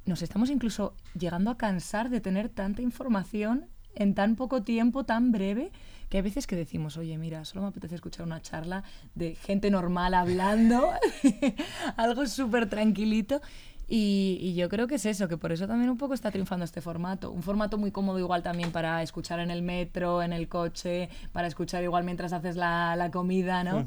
nos 0.06 0.22
estamos 0.22 0.50
incluso 0.50 0.94
llegando 1.18 1.52
a 1.52 1.58
cansar 1.58 2.10
de 2.10 2.20
tener 2.20 2.50
tanta 2.50 2.82
información 2.82 3.68
en 3.96 4.14
tan 4.14 4.36
poco 4.36 4.64
tiempo, 4.64 5.06
tan 5.06 5.32
breve, 5.32 5.72
que 6.12 6.18
hay 6.18 6.24
veces 6.24 6.46
que 6.46 6.58
decimos, 6.58 6.98
oye, 6.98 7.18
mira, 7.18 7.46
solo 7.46 7.62
me 7.62 7.70
apetece 7.70 7.96
escuchar 7.96 8.26
una 8.26 8.42
charla 8.42 8.84
de 9.16 9.34
gente 9.36 9.72
normal 9.72 10.14
hablando, 10.14 10.92
algo 11.96 12.28
súper 12.28 12.70
tranquilito. 12.70 13.40
Y, 13.88 14.38
y 14.42 14.54
yo 14.56 14.68
creo 14.68 14.88
que 14.88 14.96
es 14.96 15.06
eso, 15.06 15.30
que 15.30 15.38
por 15.38 15.54
eso 15.54 15.68
también 15.68 15.90
un 15.90 15.98
poco 15.98 16.14
está 16.14 16.30
triunfando 16.30 16.66
este 16.66 16.82
formato. 16.82 17.32
Un 17.32 17.44
formato 17.44 17.78
muy 17.78 17.92
cómodo 17.92 18.20
igual 18.20 18.44
también 18.44 18.74
para 18.74 19.02
escuchar 19.02 19.40
en 19.40 19.52
el 19.52 19.62
metro, 19.62 20.22
en 20.22 20.34
el 20.34 20.50
coche, 20.50 21.08
para 21.32 21.48
escuchar 21.48 21.82
igual 21.82 22.04
mientras 22.04 22.34
haces 22.34 22.58
la, 22.58 22.98
la 22.98 23.10
comida, 23.10 23.64
¿no? 23.64 23.86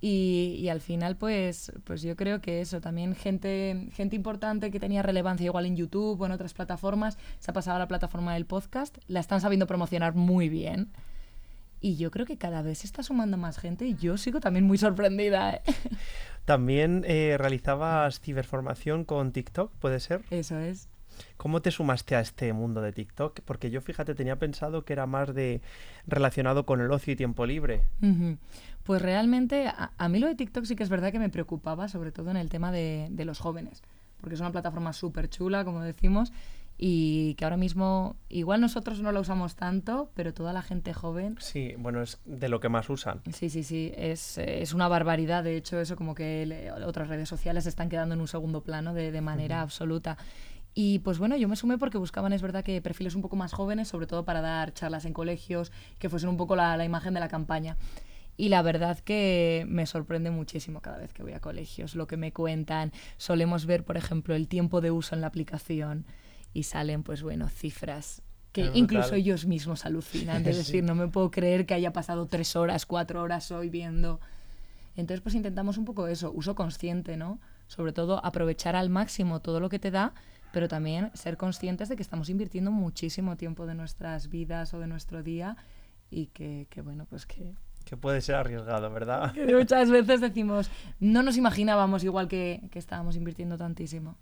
Y, 0.00 0.58
y 0.60 0.68
al 0.68 0.80
final, 0.80 1.16
pues, 1.16 1.72
pues 1.82 2.00
yo 2.02 2.14
creo 2.14 2.40
que 2.40 2.60
eso, 2.60 2.80
también 2.80 3.16
gente, 3.16 3.88
gente 3.92 4.14
importante 4.14 4.70
que 4.70 4.78
tenía 4.78 5.02
relevancia 5.02 5.46
igual 5.46 5.66
en 5.66 5.74
YouTube 5.74 6.20
o 6.20 6.26
en 6.26 6.32
otras 6.32 6.54
plataformas, 6.54 7.18
se 7.40 7.50
ha 7.50 7.54
pasado 7.54 7.74
a 7.76 7.80
la 7.80 7.88
plataforma 7.88 8.34
del 8.34 8.46
podcast, 8.46 8.98
la 9.08 9.18
están 9.18 9.40
sabiendo 9.40 9.66
promocionar 9.66 10.14
muy 10.14 10.48
bien. 10.48 10.92
Y 11.86 11.94
yo 11.94 12.10
creo 12.10 12.26
que 12.26 12.36
cada 12.36 12.62
vez 12.62 12.78
se 12.78 12.86
está 12.88 13.04
sumando 13.04 13.36
más 13.36 13.58
gente 13.58 13.86
y 13.86 13.94
yo 13.94 14.16
sigo 14.16 14.40
también 14.40 14.64
muy 14.64 14.76
sorprendida. 14.76 15.54
¿eh? 15.54 15.62
También 16.44 17.04
eh, 17.06 17.36
realizabas 17.38 18.18
ciberformación 18.18 19.04
con 19.04 19.30
TikTok, 19.30 19.70
¿puede 19.74 20.00
ser? 20.00 20.22
Eso 20.30 20.58
es. 20.58 20.88
¿Cómo 21.36 21.62
te 21.62 21.70
sumaste 21.70 22.16
a 22.16 22.20
este 22.20 22.52
mundo 22.52 22.80
de 22.80 22.92
TikTok? 22.92 23.38
Porque 23.44 23.70
yo, 23.70 23.80
fíjate, 23.80 24.16
tenía 24.16 24.34
pensado 24.34 24.84
que 24.84 24.94
era 24.94 25.06
más 25.06 25.32
de 25.32 25.60
relacionado 26.08 26.66
con 26.66 26.80
el 26.80 26.90
ocio 26.90 27.12
y 27.12 27.16
tiempo 27.16 27.46
libre. 27.46 27.84
Pues 28.82 29.00
realmente 29.00 29.68
a, 29.68 29.92
a 29.96 30.08
mí 30.08 30.18
lo 30.18 30.26
de 30.26 30.34
TikTok 30.34 30.64
sí 30.64 30.74
que 30.74 30.82
es 30.82 30.88
verdad 30.88 31.12
que 31.12 31.20
me 31.20 31.30
preocupaba, 31.30 31.86
sobre 31.86 32.10
todo 32.10 32.32
en 32.32 32.36
el 32.36 32.48
tema 32.48 32.72
de, 32.72 33.06
de 33.12 33.24
los 33.24 33.38
jóvenes, 33.38 33.84
porque 34.20 34.34
es 34.34 34.40
una 34.40 34.50
plataforma 34.50 34.92
súper 34.92 35.28
chula, 35.30 35.64
como 35.64 35.82
decimos, 35.82 36.32
y 36.78 37.34
que 37.36 37.44
ahora 37.44 37.56
mismo 37.56 38.16
igual 38.28 38.60
nosotros 38.60 39.00
no 39.00 39.10
la 39.12 39.20
usamos 39.20 39.54
tanto, 39.56 40.10
pero 40.14 40.34
toda 40.34 40.52
la 40.52 40.62
gente 40.62 40.92
joven 40.92 41.36
Sí, 41.40 41.74
bueno, 41.78 42.02
es 42.02 42.18
de 42.26 42.48
lo 42.48 42.60
que 42.60 42.68
más 42.68 42.90
usan. 42.90 43.22
Sí, 43.32 43.48
sí, 43.48 43.62
sí, 43.62 43.92
es, 43.96 44.36
es 44.38 44.74
una 44.74 44.86
barbaridad. 44.88 45.42
De 45.44 45.56
hecho, 45.56 45.80
eso 45.80 45.96
como 45.96 46.14
que 46.14 46.44
le- 46.46 46.70
otras 46.72 47.08
redes 47.08 47.28
sociales 47.28 47.66
están 47.66 47.88
quedando 47.88 48.14
en 48.14 48.20
un 48.20 48.28
segundo 48.28 48.62
plano 48.62 48.92
de, 48.94 49.10
de 49.10 49.20
manera 49.20 49.62
absoluta. 49.62 50.18
Y 50.74 50.98
pues 50.98 51.18
bueno, 51.18 51.36
yo 51.36 51.48
me 51.48 51.56
sumé 51.56 51.78
porque 51.78 51.96
buscaban, 51.96 52.34
es 52.34 52.42
verdad, 52.42 52.62
que 52.62 52.82
perfiles 52.82 53.14
un 53.14 53.22
poco 53.22 53.36
más 53.36 53.54
jóvenes, 53.54 53.88
sobre 53.88 54.06
todo 54.06 54.26
para 54.26 54.42
dar 54.42 54.74
charlas 54.74 55.06
en 55.06 55.14
colegios, 55.14 55.72
que 55.98 56.10
fuesen 56.10 56.28
un 56.28 56.36
poco 56.36 56.54
la, 56.56 56.76
la 56.76 56.84
imagen 56.84 57.14
de 57.14 57.20
la 57.20 57.28
campaña. 57.28 57.78
Y 58.36 58.50
la 58.50 58.60
verdad 58.60 58.98
que 58.98 59.64
me 59.66 59.86
sorprende 59.86 60.30
muchísimo 60.30 60.82
cada 60.82 60.98
vez 60.98 61.14
que 61.14 61.22
voy 61.22 61.32
a 61.32 61.40
colegios, 61.40 61.94
lo 61.94 62.06
que 62.06 62.18
me 62.18 62.34
cuentan. 62.34 62.92
Solemos 63.16 63.64
ver, 63.64 63.82
por 63.84 63.96
ejemplo, 63.96 64.34
el 64.34 64.46
tiempo 64.48 64.82
de 64.82 64.90
uso 64.90 65.14
en 65.14 65.22
la 65.22 65.28
aplicación 65.28 66.04
y 66.56 66.62
salen, 66.62 67.02
pues 67.02 67.22
bueno, 67.22 67.48
cifras 67.48 68.22
que 68.52 68.68
Es 68.68 68.70
incluso 68.74 69.14
ellos 69.14 69.44
mismos 69.44 69.84
alucinan. 69.84 70.42
De 70.42 70.52
Sí. 70.54 70.58
decir, 70.58 70.84
no 70.84 70.94
me 70.94 71.08
puedo 71.08 71.30
creer 71.30 71.66
que 71.66 71.74
haya 71.74 71.92
pasado 71.92 72.24
tres 72.26 72.56
horas, 72.56 72.86
cuatro 72.86 73.20
horas 73.22 73.50
hoy 73.50 73.68
viendo. 73.68 74.18
Entonces, 74.96 75.20
pues 75.20 75.34
intentamos 75.34 75.76
un 75.76 75.84
poco 75.84 76.08
eso, 76.08 76.32
uso 76.32 76.54
consciente, 76.54 77.18
¿no? 77.18 77.38
Sobre 77.66 77.92
todo 77.92 78.24
aprovechar 78.24 78.74
al 78.74 78.88
máximo 78.88 79.40
todo 79.40 79.60
lo 79.60 79.68
que 79.68 79.78
te 79.78 79.90
da, 79.90 80.14
pero 80.52 80.68
también 80.68 81.10
ser 81.12 81.36
conscientes 81.36 81.90
de 81.90 81.96
que 81.96 82.02
estamos 82.02 82.30
invirtiendo 82.30 82.70
muchísimo 82.70 83.36
tiempo 83.36 83.66
de 83.66 83.74
nuestras 83.74 84.30
vidas 84.30 84.72
o 84.72 84.78
de 84.78 84.86
nuestro 84.86 85.22
día 85.22 85.58
y 86.10 86.28
que, 86.28 86.66
que 86.70 86.80
bueno, 86.80 87.04
pues 87.04 87.26
que 87.26 87.54
que 87.84 87.96
puede 87.96 88.20
ser 88.20 88.34
arriesgado, 88.34 88.90
¿verdad? 88.90 89.32
que 89.32 89.54
muchas 89.54 89.90
veces 89.98 90.20
decimos, 90.20 90.70
no 90.98 91.22
nos 91.22 91.36
imaginábamos 91.36 92.02
igual 92.02 92.26
que, 92.26 92.68
que 92.72 92.80
estábamos 92.80 93.14
invirtiendo 93.14 93.56
tantísimo. 93.56 94.16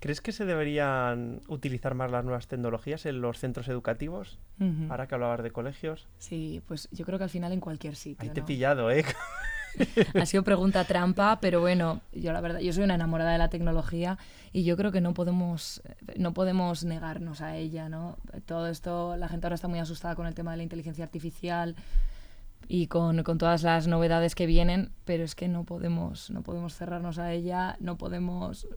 ¿Crees 0.00 0.20
que 0.20 0.32
se 0.32 0.44
deberían 0.44 1.40
utilizar 1.48 1.94
más 1.94 2.10
las 2.10 2.24
nuevas 2.24 2.48
tecnologías 2.48 3.06
en 3.06 3.20
los 3.20 3.38
centros 3.38 3.68
educativos? 3.68 4.38
Ujú. 4.60 4.90
Ahora 4.90 5.06
que 5.06 5.14
hablabas 5.14 5.42
de 5.42 5.50
colegios. 5.50 6.08
Sí, 6.18 6.62
pues 6.66 6.88
yo 6.90 7.04
creo 7.04 7.18
que 7.18 7.24
al 7.24 7.30
final 7.30 7.52
en 7.52 7.60
cualquier 7.60 7.94
sitio. 7.94 8.28
Ahí 8.28 8.34
te 8.34 8.40
he 8.40 8.42
pillado, 8.42 8.90
¿eh? 8.90 9.04
Ha 10.14 10.26
sido 10.26 10.42
pregunta 10.42 10.84
trampa, 10.84 11.38
pero 11.40 11.60
bueno, 11.60 12.00
yo 12.12 12.32
la 12.32 12.40
verdad, 12.40 12.60
yo 12.60 12.72
soy 12.72 12.84
una 12.84 12.94
enamorada 12.94 13.32
de 13.32 13.38
la 13.38 13.48
tecnología 13.48 14.18
y 14.52 14.64
yo 14.64 14.76
creo 14.76 14.90
que 14.90 15.00
no 15.00 15.14
podemos, 15.14 15.82
no 16.16 16.34
podemos 16.34 16.84
negarnos 16.84 17.40
a 17.40 17.56
ella, 17.56 17.88
¿no? 17.88 18.18
Todo 18.46 18.66
esto, 18.68 19.16
la 19.16 19.28
gente 19.28 19.46
ahora 19.46 19.54
está 19.54 19.68
muy 19.68 19.78
asustada 19.78 20.16
con 20.16 20.26
el 20.26 20.34
tema 20.34 20.50
de 20.52 20.56
la 20.56 20.62
inteligencia 20.64 21.04
artificial 21.04 21.76
y 22.68 22.86
con, 22.86 23.22
con 23.22 23.38
todas 23.38 23.62
las 23.62 23.86
novedades 23.86 24.34
que 24.34 24.46
vienen, 24.46 24.90
pero 25.06 25.24
es 25.24 25.34
que 25.34 25.48
no 25.48 25.64
podemos, 25.64 26.30
no 26.30 26.42
podemos 26.42 26.74
cerrarnos 26.74 27.18
a 27.18 27.32
ella, 27.32 27.76
no 27.80 27.96
podemos, 27.96 28.68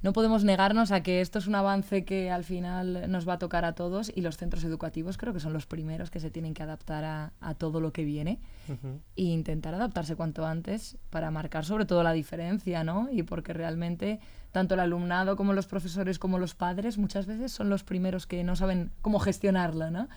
no 0.00 0.14
podemos 0.14 0.42
negarnos 0.42 0.90
a 0.90 1.02
que 1.02 1.20
esto 1.20 1.38
es 1.38 1.46
un 1.46 1.54
avance 1.54 2.06
que 2.06 2.30
al 2.30 2.44
final 2.44 3.10
nos 3.10 3.28
va 3.28 3.34
a 3.34 3.38
tocar 3.38 3.66
a 3.66 3.74
todos 3.74 4.10
y 4.14 4.22
los 4.22 4.38
centros 4.38 4.64
educativos 4.64 5.18
creo 5.18 5.34
que 5.34 5.40
son 5.40 5.52
los 5.52 5.66
primeros 5.66 6.10
que 6.10 6.18
se 6.18 6.30
tienen 6.30 6.54
que 6.54 6.62
adaptar 6.62 7.04
a, 7.04 7.32
a 7.40 7.54
todo 7.54 7.78
lo 7.80 7.92
que 7.92 8.04
viene 8.04 8.40
Ujú. 8.68 9.00
e 9.16 9.22
intentar 9.22 9.74
adaptarse 9.74 10.16
cuanto 10.16 10.46
antes 10.46 10.96
para 11.10 11.30
marcar 11.30 11.66
sobre 11.66 11.84
todo 11.84 12.02
la 12.02 12.12
diferencia, 12.12 12.84
¿no? 12.84 13.08
Y 13.12 13.22
porque 13.22 13.52
realmente 13.52 14.18
tanto 14.50 14.74
el 14.74 14.80
alumnado 14.80 15.36
como 15.36 15.52
los 15.52 15.66
profesores 15.66 16.18
como 16.18 16.38
los 16.38 16.54
padres 16.54 16.96
muchas 16.96 17.26
veces 17.26 17.52
son 17.52 17.68
los 17.68 17.84
primeros 17.84 18.26
que 18.26 18.44
no 18.44 18.56
saben 18.56 18.92
cómo 19.02 19.18
gestionarla, 19.18 19.90
¿no? 19.90 20.08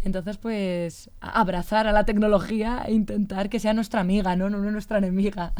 Entonces, 0.00 0.38
pues, 0.38 1.10
abrazar 1.20 1.86
a 1.86 1.92
la 1.92 2.04
tecnología 2.04 2.82
e 2.86 2.92
intentar 2.92 3.48
que 3.48 3.60
sea 3.60 3.74
nuestra 3.74 4.00
amiga, 4.00 4.34
¿no? 4.36 4.50
No 4.50 4.58
nuestra 4.58 4.98
enemiga. 4.98 5.52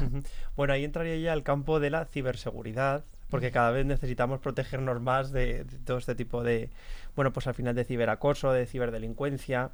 Bueno, 0.56 0.72
ahí 0.72 0.84
entraría 0.84 1.16
ya 1.16 1.32
el 1.32 1.42
campo 1.42 1.80
de 1.80 1.90
la 1.90 2.04
ciberseguridad, 2.06 3.04
porque 3.30 3.50
cada 3.50 3.70
vez 3.70 3.86
necesitamos 3.86 4.40
protegernos 4.40 5.00
más 5.00 5.32
de, 5.32 5.64
de 5.64 5.78
todo 5.78 5.98
este 5.98 6.14
tipo 6.14 6.42
de, 6.42 6.70
bueno, 7.16 7.32
pues 7.32 7.46
al 7.46 7.54
final 7.54 7.74
de 7.74 7.84
ciberacoso, 7.84 8.52
de 8.52 8.66
ciberdelincuencia. 8.66 9.70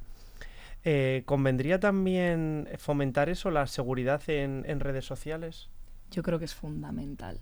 Eh, 0.85 1.23
¿Convendría 1.25 1.79
también 1.79 2.67
fomentar 2.77 3.29
eso, 3.29 3.51
la 3.51 3.67
seguridad 3.67 4.21
en, 4.27 4.63
en 4.67 4.79
redes 4.79 5.05
sociales? 5.05 5.69
Yo 6.11 6.23
creo 6.23 6.39
que 6.39 6.45
es 6.45 6.55
fundamental. 6.55 7.39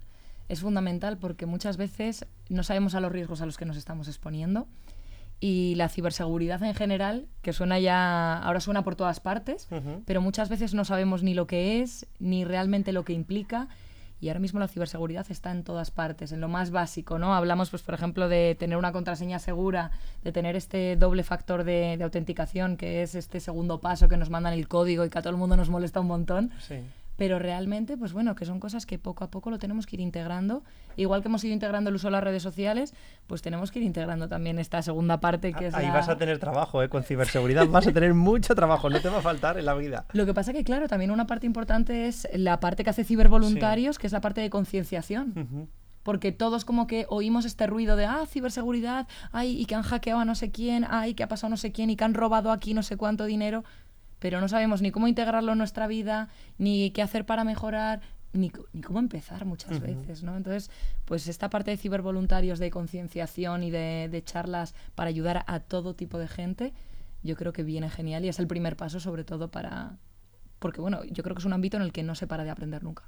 Es 0.49 0.61
fundamental 0.61 1.17
porque 1.17 1.45
muchas 1.45 1.77
veces 1.77 2.25
no 2.49 2.63
sabemos 2.63 2.95
a 2.95 2.99
los 2.99 3.11
riesgos 3.11 3.41
a 3.41 3.45
los 3.45 3.57
que 3.57 3.65
nos 3.65 3.77
estamos 3.77 4.07
exponiendo 4.07 4.67
y 5.39 5.75
la 5.75 5.89
ciberseguridad 5.89 6.63
en 6.63 6.73
general, 6.73 7.27
que 7.41 7.53
suena 7.53 7.79
ya, 7.79 8.37
ahora 8.39 8.59
suena 8.59 8.83
por 8.83 8.95
todas 8.95 9.19
partes, 9.19 9.67
pero 10.05 10.21
muchas 10.21 10.49
veces 10.49 10.73
no 10.73 10.83
sabemos 10.83 11.21
ni 11.23 11.33
lo 11.33 11.45
que 11.45 11.81
es, 11.81 12.07
ni 12.19 12.43
realmente 12.43 12.91
lo 12.91 13.03
que 13.05 13.13
implica. 13.13 13.67
Y 14.19 14.29
ahora 14.29 14.39
mismo 14.39 14.59
la 14.59 14.67
ciberseguridad 14.67 15.27
está 15.29 15.51
en 15.51 15.63
todas 15.63 15.91
partes, 15.91 16.31
en 16.31 16.41
lo 16.41 16.47
más 16.47 16.71
básico, 16.71 17.19
¿no? 17.19 17.35
Hablamos, 17.35 17.69
pues, 17.69 17.83
por 17.83 17.93
ejemplo, 17.93 18.27
de 18.27 18.55
tener 18.57 18.75
una 18.75 18.91
contraseña 18.91 19.37
segura, 19.37 19.91
de 20.23 20.31
tener 20.31 20.55
este 20.55 20.95
doble 20.95 21.21
factor 21.21 21.63
de, 21.63 21.97
de 21.97 22.03
autenticación, 22.03 22.77
que 22.77 23.03
es 23.03 23.13
este 23.13 23.39
segundo 23.39 23.79
paso 23.79 24.07
que 24.07 24.17
nos 24.17 24.31
mandan 24.31 24.53
el 24.53 24.67
código 24.67 25.05
y 25.05 25.11
que 25.11 25.19
a 25.19 25.21
todo 25.21 25.29
el 25.29 25.37
mundo 25.37 25.55
nos 25.55 25.69
molesta 25.69 25.99
un 25.99 26.07
montón. 26.07 26.51
Sí. 26.59 26.79
Pero 27.17 27.39
realmente, 27.39 27.97
pues 27.97 28.13
bueno, 28.13 28.35
que 28.35 28.45
son 28.45 28.59
cosas 28.59 28.85
que 28.85 28.97
poco 28.99 29.23
a 29.23 29.29
poco 29.31 29.49
lo 29.49 29.57
tenemos 29.59 29.85
que 29.85 29.95
ir 29.95 29.99
integrando. 30.01 30.63
Igual 30.95 31.21
que 31.21 31.27
hemos 31.27 31.43
ido 31.43 31.53
integrando 31.53 31.89
el 31.89 31.95
uso 31.95 32.07
de 32.07 32.11
las 32.11 32.23
redes 32.23 32.43
sociales, 32.43 32.93
pues 33.27 33.41
tenemos 33.41 33.71
que 33.71 33.79
ir 33.79 33.85
integrando 33.85 34.27
también 34.29 34.59
esta 34.59 34.81
segunda 34.81 35.19
parte 35.19 35.51
que 35.53 35.67
es 35.67 35.73
Ahí 35.73 35.87
la- 35.87 35.93
vas 35.93 36.09
a 36.09 36.17
tener 36.17 36.37
trabajo, 36.39 36.81
¿eh? 36.83 36.89
Con 36.89 37.03
ciberseguridad 37.03 37.67
vas 37.67 37.87
a 37.87 37.91
tener 37.91 38.13
mucho 38.13 38.55
trabajo, 38.55 38.89
no 38.89 39.01
te 39.01 39.09
va 39.09 39.17
a 39.17 39.21
faltar 39.21 39.57
en 39.57 39.65
la 39.65 39.73
vida. 39.73 40.05
Lo 40.13 40.25
que 40.25 40.33
pasa 40.33 40.53
que, 40.53 40.63
claro, 40.63 40.87
también 40.87 41.11
una 41.11 41.25
parte 41.27 41.45
importante 41.47 42.07
es 42.07 42.27
la 42.33 42.59
parte 42.59 42.83
que 42.83 42.91
hace 42.91 43.03
cibervoluntarios, 43.03 43.97
que 43.99 44.07
es 44.07 44.13
la 44.13 44.21
parte 44.21 44.41
de 44.41 44.49
concienciación. 44.49 45.67
Porque 46.03 46.31
todos 46.31 46.63
como 46.63 46.87
que 46.87 47.05
oímos 47.09 47.43
este 47.45 47.67
ruido 47.67 47.95
de, 47.97 48.05
ah, 48.05 48.25
ciberseguridad, 48.27 49.07
ay, 49.33 49.59
y 49.59 49.65
que 49.65 49.75
han 49.75 49.81
hackeado 49.83 50.21
a 50.21 50.25
no 50.25 50.35
sé 50.35 50.51
quién, 50.51 50.85
ay, 50.89 51.15
que 51.15 51.23
ha 51.23 51.27
pasado 51.27 51.49
no 51.49 51.57
sé 51.57 51.73
quién, 51.73 51.89
y 51.89 51.97
que 51.97 52.03
han 52.05 52.13
robado 52.13 52.51
aquí 52.51 52.73
no 52.73 52.81
sé 52.81 52.95
cuánto 52.95 53.25
dinero, 53.25 53.65
pero 54.19 54.41
no 54.41 54.47
sabemos 54.47 54.81
ni 54.81 54.91
cómo 54.91 55.07
integrarlo 55.07 55.51
en 55.51 55.57
nuestra 55.57 55.87
vida, 55.87 56.29
ni 56.57 56.91
qué 56.91 57.01
hacer 57.01 57.25
para 57.25 57.43
mejorar, 57.43 58.01
ni, 58.33 58.51
ni 58.73 58.81
cómo 58.81 58.99
empezar 58.99 59.45
muchas 59.45 59.79
veces, 59.79 60.23
¿no? 60.23 60.35
Entonces, 60.37 60.69
pues 61.05 61.27
esta 61.27 61.49
parte 61.49 61.71
de 61.71 61.77
cibervoluntarios, 61.77 62.59
de 62.59 62.71
concienciación 62.71 63.63
y 63.63 63.71
de, 63.71 64.09
de 64.11 64.23
charlas 64.23 64.75
para 64.95 65.09
ayudar 65.09 65.43
a 65.47 65.59
todo 65.59 65.95
tipo 65.95 66.17
de 66.17 66.27
gente, 66.27 66.73
yo 67.23 67.35
creo 67.35 67.53
que 67.53 67.63
viene 67.63 67.89
genial 67.89 68.25
y 68.25 68.29
es 68.29 68.39
el 68.39 68.47
primer 68.47 68.75
paso 68.75 68.99
sobre 68.99 69.23
todo 69.23 69.49
para... 69.49 69.97
Porque 70.59 70.81
bueno, 70.81 71.03
yo 71.05 71.23
creo 71.23 71.35
que 71.35 71.39
es 71.39 71.45
un 71.45 71.53
ámbito 71.53 71.77
en 71.77 71.83
el 71.83 71.91
que 71.91 72.01
no 72.01 72.15
se 72.15 72.25
para 72.25 72.43
de 72.43 72.49
aprender 72.49 72.83
nunca. 72.83 73.03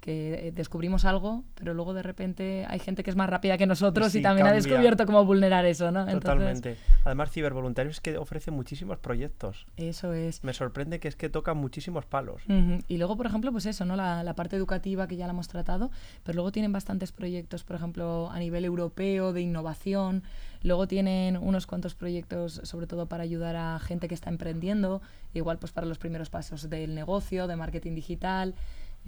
Que 0.00 0.48
eh, 0.48 0.52
descubrimos 0.52 1.04
algo, 1.04 1.42
pero 1.54 1.74
luego 1.74 1.92
de 1.92 2.02
repente 2.02 2.64
hay 2.68 2.78
gente 2.78 3.02
que 3.02 3.10
es 3.10 3.16
más 3.16 3.28
rápida 3.28 3.58
que 3.58 3.66
nosotros 3.66 4.12
Sí, 4.12 4.20
y 4.20 4.22
también 4.22 4.46
ha 4.46 4.50
cambia. 4.50 4.62
descubierto 4.68 5.06
cómo 5.06 5.24
vulnerar 5.24 5.64
eso, 5.66 5.90
¿no? 5.90 6.00
Entonces, 6.00 6.20
Totalmente. 6.22 6.76
Además, 7.04 7.30
cibervoluntarios 7.32 7.96
es 7.96 8.00
que 8.00 8.16
ofrecen 8.16 8.54
muchísimos 8.54 8.98
proyectos. 8.98 9.66
Eso 9.76 10.12
es. 10.12 10.42
Me 10.44 10.52
sorprende 10.52 11.00
que 11.00 11.08
es 11.08 11.16
que 11.16 11.28
tocan 11.28 11.56
muchísimos 11.56 12.06
palos. 12.06 12.42
Ujú. 12.48 12.78
Y 12.86 12.98
luego, 12.98 13.16
por 13.16 13.26
ejemplo, 13.26 13.50
pues 13.52 13.66
eso, 13.66 13.84
¿no? 13.84 13.96
La, 13.96 14.22
la 14.22 14.34
parte 14.34 14.56
educativa 14.56 15.06
que 15.08 15.16
ya 15.16 15.26
la 15.26 15.32
hemos 15.32 15.48
tratado, 15.48 15.90
pero 16.22 16.36
luego 16.36 16.52
tienen 16.52 16.72
bastantes 16.72 17.12
proyectos, 17.12 17.64
por 17.64 17.76
ejemplo, 17.76 18.30
a 18.30 18.38
nivel 18.38 18.64
europeo 18.64 19.32
de 19.32 19.40
innovación. 19.40 20.22
Luego 20.62 20.88
tienen 20.88 21.36
unos 21.36 21.66
cuantos 21.66 21.94
proyectos, 21.94 22.60
sobre 22.64 22.86
todo 22.86 23.06
para 23.06 23.22
ayudar 23.22 23.56
a 23.56 23.78
gente 23.78 24.08
que 24.08 24.14
está 24.14 24.28
emprendiendo, 24.30 25.00
igual 25.34 25.58
pues 25.58 25.70
para 25.72 25.86
los 25.86 25.98
primeros 25.98 26.30
pasos 26.30 26.68
del 26.68 26.94
negocio, 26.94 27.46
de 27.46 27.56
marketing 27.56 27.94
digital. 27.94 28.54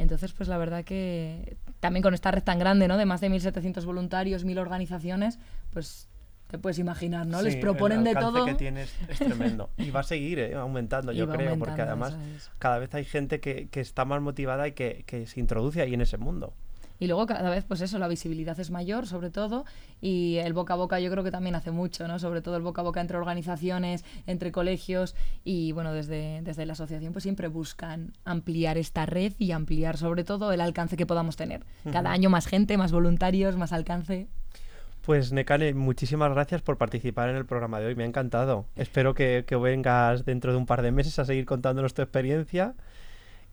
Entonces, 0.00 0.32
pues 0.32 0.48
la 0.48 0.56
verdad 0.56 0.82
que 0.82 1.58
también 1.78 2.02
con 2.02 2.14
esta 2.14 2.30
red 2.30 2.42
tan 2.42 2.58
grande, 2.58 2.88
¿no? 2.88 2.96
De 2.96 3.04
más 3.04 3.20
de 3.20 3.28
1.700 3.28 3.84
voluntarios, 3.84 4.46
1.000 4.46 4.58
organizaciones, 4.58 5.38
pues 5.74 6.08
te 6.50 6.56
puedes 6.56 6.78
imaginar, 6.78 7.26
¿no? 7.26 7.42
Les 7.42 7.56
proponen 7.56 7.98
el 7.98 8.04
de 8.04 8.14
todo. 8.14 8.46
que 8.46 8.54
tiene 8.54 8.84
es, 8.84 9.18
tremendo. 9.18 9.68
Y 9.76 9.90
va 9.90 10.00
a 10.00 10.04
seguir 10.04 10.38
¿eh? 10.38 10.54
aumentando, 10.54 11.12
Y 11.12 11.16
yo 11.16 11.28
creo, 11.28 11.58
porque 11.58 11.82
además 11.82 12.16
cada 12.58 12.78
vez 12.78 12.94
hay 12.94 13.04
gente 13.04 13.40
que, 13.40 13.68
que 13.68 13.80
está 13.80 14.06
más 14.06 14.22
motivada 14.22 14.66
y 14.66 14.72
que, 14.72 15.04
que 15.06 15.26
se 15.26 15.38
introduce 15.38 15.82
ahí 15.82 15.92
en 15.92 16.00
ese 16.00 16.16
mundo. 16.16 16.54
Y 17.00 17.06
luego 17.06 17.26
cada 17.26 17.48
vez, 17.48 17.64
pues 17.64 17.80
eso, 17.80 17.98
la 17.98 18.06
visibilidad 18.06 18.60
es 18.60 18.70
mayor, 18.70 19.06
sobre 19.06 19.30
todo, 19.30 19.64
y 20.02 20.36
el 20.36 20.52
boca 20.52 20.74
a 20.74 20.76
boca 20.76 21.00
yo 21.00 21.10
creo 21.10 21.24
que 21.24 21.30
también 21.30 21.54
hace 21.54 21.70
mucho, 21.70 22.06
¿no? 22.06 22.18
Sobre 22.18 22.42
todo 22.42 22.56
el 22.56 22.62
boca 22.62 22.82
a 22.82 22.84
boca 22.84 23.00
entre 23.00 23.16
organizaciones, 23.16 24.04
entre 24.26 24.52
colegios, 24.52 25.16
y 25.42 25.72
bueno, 25.72 25.94
desde, 25.94 26.42
desde 26.42 26.66
la 26.66 26.74
asociación 26.74 27.12
pues 27.12 27.22
siempre 27.22 27.48
buscan 27.48 28.12
ampliar 28.24 28.76
esta 28.76 29.06
red 29.06 29.32
y 29.38 29.52
ampliar 29.52 29.96
sobre 29.96 30.24
todo 30.24 30.52
el 30.52 30.60
alcance 30.60 30.98
que 30.98 31.06
podamos 31.06 31.36
tener. 31.36 31.64
Cada 31.90 32.12
año 32.12 32.28
más 32.28 32.46
gente, 32.46 32.76
más 32.76 32.92
voluntarios, 32.92 33.56
más 33.56 33.72
alcance. 33.72 34.28
Pues 35.00 35.32
Nekane, 35.32 35.72
muchísimas 35.72 36.30
gracias 36.30 36.60
por 36.60 36.76
participar 36.76 37.30
en 37.30 37.36
el 37.36 37.46
programa 37.46 37.80
de 37.80 37.86
hoy, 37.86 37.94
me 37.94 38.02
ha 38.02 38.06
encantado. 38.06 38.66
Espero 38.76 39.14
que, 39.14 39.44
que 39.46 39.56
vengas 39.56 40.26
dentro 40.26 40.52
de 40.52 40.58
un 40.58 40.66
par 40.66 40.82
de 40.82 40.92
meses 40.92 41.18
a 41.18 41.24
seguir 41.24 41.46
contándonos 41.46 41.94
tu 41.94 42.02
experiencia. 42.02 42.74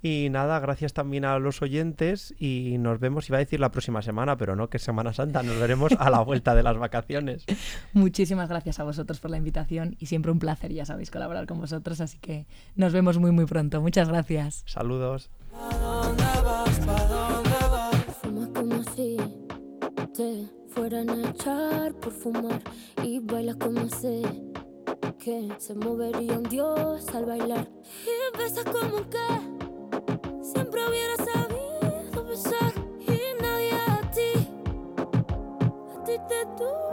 Y 0.01 0.29
nada, 0.29 0.59
gracias 0.59 0.93
también 0.93 1.25
a 1.25 1.39
los 1.39 1.61
oyentes 1.61 2.35
y 2.39 2.77
nos 2.79 2.99
vemos, 2.99 3.27
iba 3.29 3.37
a 3.37 3.39
decir 3.39 3.59
la 3.59 3.71
próxima 3.71 4.01
semana, 4.01 4.37
pero 4.37 4.55
no, 4.55 4.69
que 4.69 4.77
es 4.77 4.83
Semana 4.83 5.13
Santa, 5.13 5.43
nos 5.43 5.59
veremos 5.59 5.93
a 5.97 6.09
la 6.09 6.21
vuelta 6.21 6.55
de 6.55 6.63
las 6.63 6.77
vacaciones. 6.77 7.45
Muchísimas 7.93 8.49
gracias 8.49 8.79
a 8.79 8.83
vosotros 8.83 9.19
por 9.19 9.31
la 9.31 9.37
invitación 9.37 9.95
y 9.99 10.05
siempre 10.05 10.31
un 10.31 10.39
placer, 10.39 10.71
ya 10.71 10.85
sabéis, 10.85 11.11
colaborar 11.11 11.47
con 11.47 11.59
vosotros, 11.59 11.99
así 12.01 12.19
que 12.19 12.45
nos 12.75 12.93
vemos 12.93 13.17
muy 13.17 13.31
muy 13.31 13.45
pronto. 13.45 13.81
Muchas 13.81 14.09
gracias. 14.09 14.63
Saludos. 14.65 15.29
Fumas 18.21 18.49
como 18.53 18.83
si 18.95 19.17
te 20.15 20.47
fueran 20.69 21.09
a 21.09 21.29
echar 21.29 21.93
por 21.95 22.11
fumar 22.11 22.61
y 23.03 23.19
bailas 23.19 23.55
como 23.55 23.89
sé 23.89 24.21
que 25.19 25.49
se 25.57 25.73
movería 25.75 26.37
un 26.37 26.43
dios 26.43 27.07
al 27.13 27.25
bailar 27.25 27.67
y 28.05 28.37
besas 28.37 28.63
como 28.65 29.09
que 29.09 29.46
siempre 30.53 30.81
hubiera 30.87 31.15
sabido 31.17 32.23
besar 32.25 32.73
y 33.01 33.41
nadie 33.41 33.73
a 33.87 34.11
ti. 34.11 34.47
A 35.95 36.03
ti 36.05 36.13
te 36.29 36.45
dura 36.57 36.86